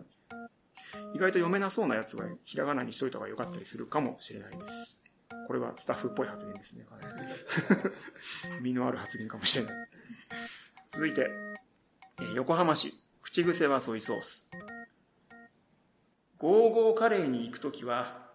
[1.14, 5.00] 意外と読めなそうなやつはひらがなにしといた方が良かったりするかもしれないです。
[5.46, 6.86] これはスタッフっぽい発言ですね。
[8.62, 9.88] 身のある発言かもしれない。
[10.88, 11.28] 続いて、
[12.34, 13.03] 横浜市、
[13.34, 14.48] 口癖はソイソース。
[16.38, 18.28] ゴーゴーカレーに行くときは、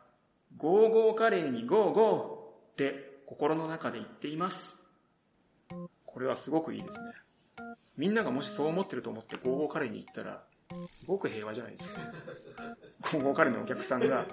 [0.58, 4.82] ゴーゴーカレーにゴーゴーって心の中で言っています。
[6.06, 7.12] これはすごくいいですね。
[7.95, 10.43] みんながもしそう思ってると思ってゴーゴーカレーに行ったら、
[10.86, 12.02] すごく平和じゃないですか。
[13.14, 14.28] ゴーゴーカレーのお客さんが、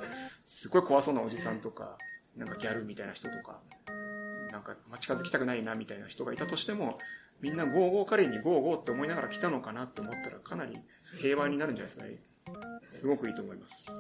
[0.45, 1.97] すごい怖そうなおじさんとか、
[2.37, 3.61] なんかギャルみたいな人とか、
[4.51, 6.99] なんか近づきたくないなみたいな人がいたとしても、
[7.41, 10.79] みんなゴーゴーカレーにゴーゴーって思いながら来たのかなって思ったらかなり
[11.19, 12.19] 平和になるんじゃないですかね。
[12.91, 13.91] すごくいいと思います。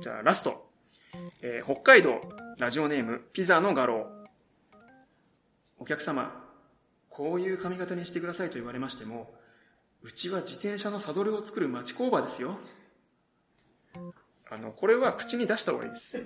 [0.00, 0.70] じゃあラスト。
[1.42, 2.20] えー、北海道
[2.58, 4.06] ラジオネームピザの画廊。
[5.78, 6.44] お客様、
[7.08, 9.34] こういう髪型にしてくださいと言われましても、
[10.02, 12.58] うちは自転車のサドルを作る町工場ですよ。
[14.52, 16.22] あの、これは口に出した方がいいです。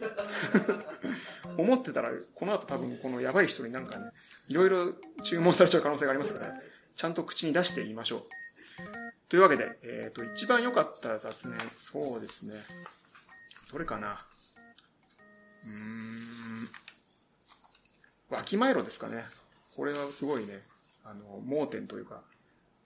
[1.57, 4.11] 思ってたら、この後多分このやばい人になんかね、
[4.49, 6.61] いろいろ注文されちゃう可能性がありますから、
[6.97, 8.23] ちゃんと口に出して言いましょう。
[9.29, 12.55] というわけで、えっ、ー、と、一番良かった雑念、そうですね。
[13.71, 14.27] どれかな。
[15.65, 16.69] うーん。
[18.31, 19.25] わきまえろですかね。
[19.77, 20.63] これはすごいね、
[21.05, 22.25] あの、盲点というか、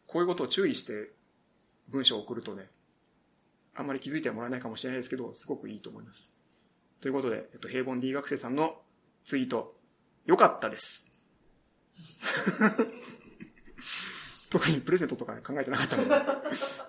[0.07, 1.13] こういうことを注意して
[1.89, 2.69] 文章を送るとね、
[3.75, 6.37] あんまり気づいてはもらえないかもしれないですけど、すごくいいと思います。
[7.01, 8.81] ということで、えっと、平凡 D 学生さんの
[9.25, 9.77] ツイート、
[10.27, 11.11] 良かったです。
[14.51, 16.15] 特にプレゼントとか考えてなかったので、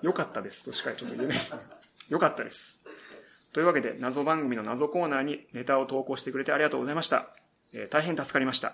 [0.01, 1.61] 良かったですとしかちょっと言えないですね。
[2.09, 2.83] 良かったです。
[3.53, 7.29] というわけで、謎番組の謎コーナーにネタを投稿してくれてありがとうございました。
[7.73, 8.73] えー、大変助かりました。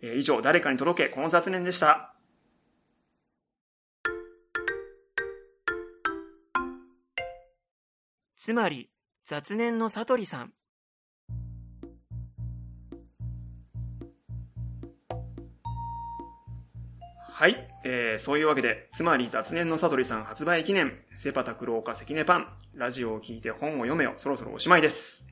[0.00, 2.11] えー、以上、誰かに届け、この雑念でした。
[8.44, 8.90] つまり
[9.24, 10.52] 雑念のさとりさん
[17.28, 25.24] はい、えー、そういうわけで、つまり雑念のさとりさん発売記念、セパタクローカ関根パン、ラジオを聞いて本を読めよ、そろそろおしまいです。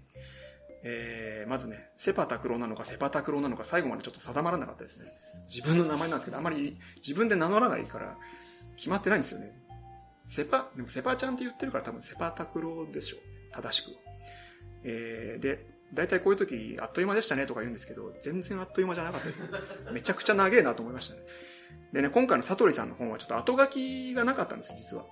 [0.85, 5.07] えー、まずね、セパタクローなのかセパタクローなのか最後までちょっと定まらなかったですね。
[5.53, 8.17] 自分の名前なんですけど、あまり自分で名乗らないから
[8.77, 9.60] 決まってないんですよね。
[10.31, 13.20] セパ、でもセパちゃんって言ってるから多分セパタクロでしょう。
[13.53, 13.91] 正しく。
[14.85, 19.49] えー、で、大体こういう時、あっという間でしたねとか言うんですけど、全然あっという間じゃなかったですね。
[19.91, 21.22] めちゃくちゃ長えなと思いましたね。
[21.93, 25.05] でね、今回のサトリさんの本はちょっと後書きがなかったんですよ、実は。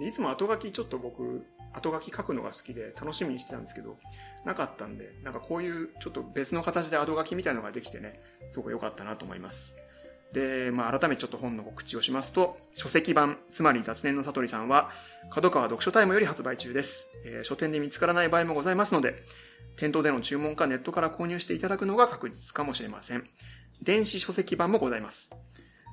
[0.00, 3.96] でいつも後書きちょっと僕、後書き書くのが好きで楽しみにしてたんですけど、
[4.44, 8.20] なかったんで、なんかこういうちょっと別の形で後書きみたいなのができてね、
[8.50, 9.76] すごく良かったなと思います。
[10.34, 14.90] で、まあ、改めてちょっと本の告知をしますと、書籍版、つまり雑念の悟りさんは、
[15.30, 17.08] 角川読書タイムより発売中です。
[17.24, 19.22] えー、書店で見つからない場合もございますので、
[19.76, 23.24] 店頭での注文かネットから購入していただくのが確実かもしれません。
[23.80, 25.30] 電子書籍版もございます。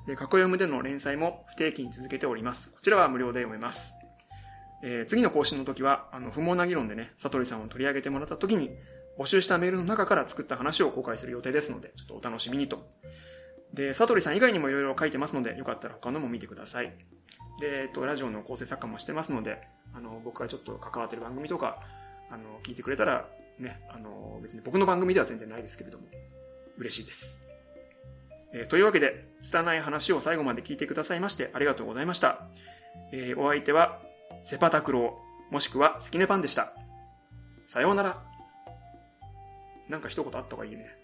[0.08, 2.72] で、過去読むでの連載も不定期に続けております。
[2.72, 3.94] こちらは無料で読めます。
[4.82, 8.70] えー、次の更新の時は、あの、不毛な議論でね、悟りさんを取り上げてもらった時に、
[9.16, 12.88] 募集したメールの中から作った話を公開する予定ですので、ちょっとお楽しみにと
[13.74, 16.92] で、サトリさん以外にもいろいろ書いてますので、よかったら他のも見てください。
[17.60, 19.60] で、えっと、ラジオの構成作家もしてますので、
[19.94, 21.80] あの、僕がちょっと関わってる番組とか、
[22.30, 26.04] あの、聞いてくれたら、ね、あの、別に僕の番組では全然ないですけれども、
[26.78, 27.46] 嬉しいです。
[28.54, 32.48] えー、というわけで、拙い話を最後まで聞いてくださいましてありがとうございました。
[33.12, 34.02] えー、お相手は、
[34.44, 35.18] セパタクロ
[35.50, 36.72] ウ、もしくは関根パンでした。
[37.66, 38.22] さようなら。
[39.88, 41.01] なんか一言あった方がいいね。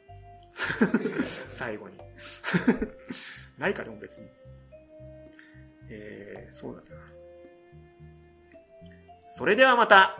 [1.48, 1.98] 最後に。
[3.58, 4.28] ないかでも別に。
[5.90, 7.00] えー、そうだな。
[9.30, 10.18] それではまた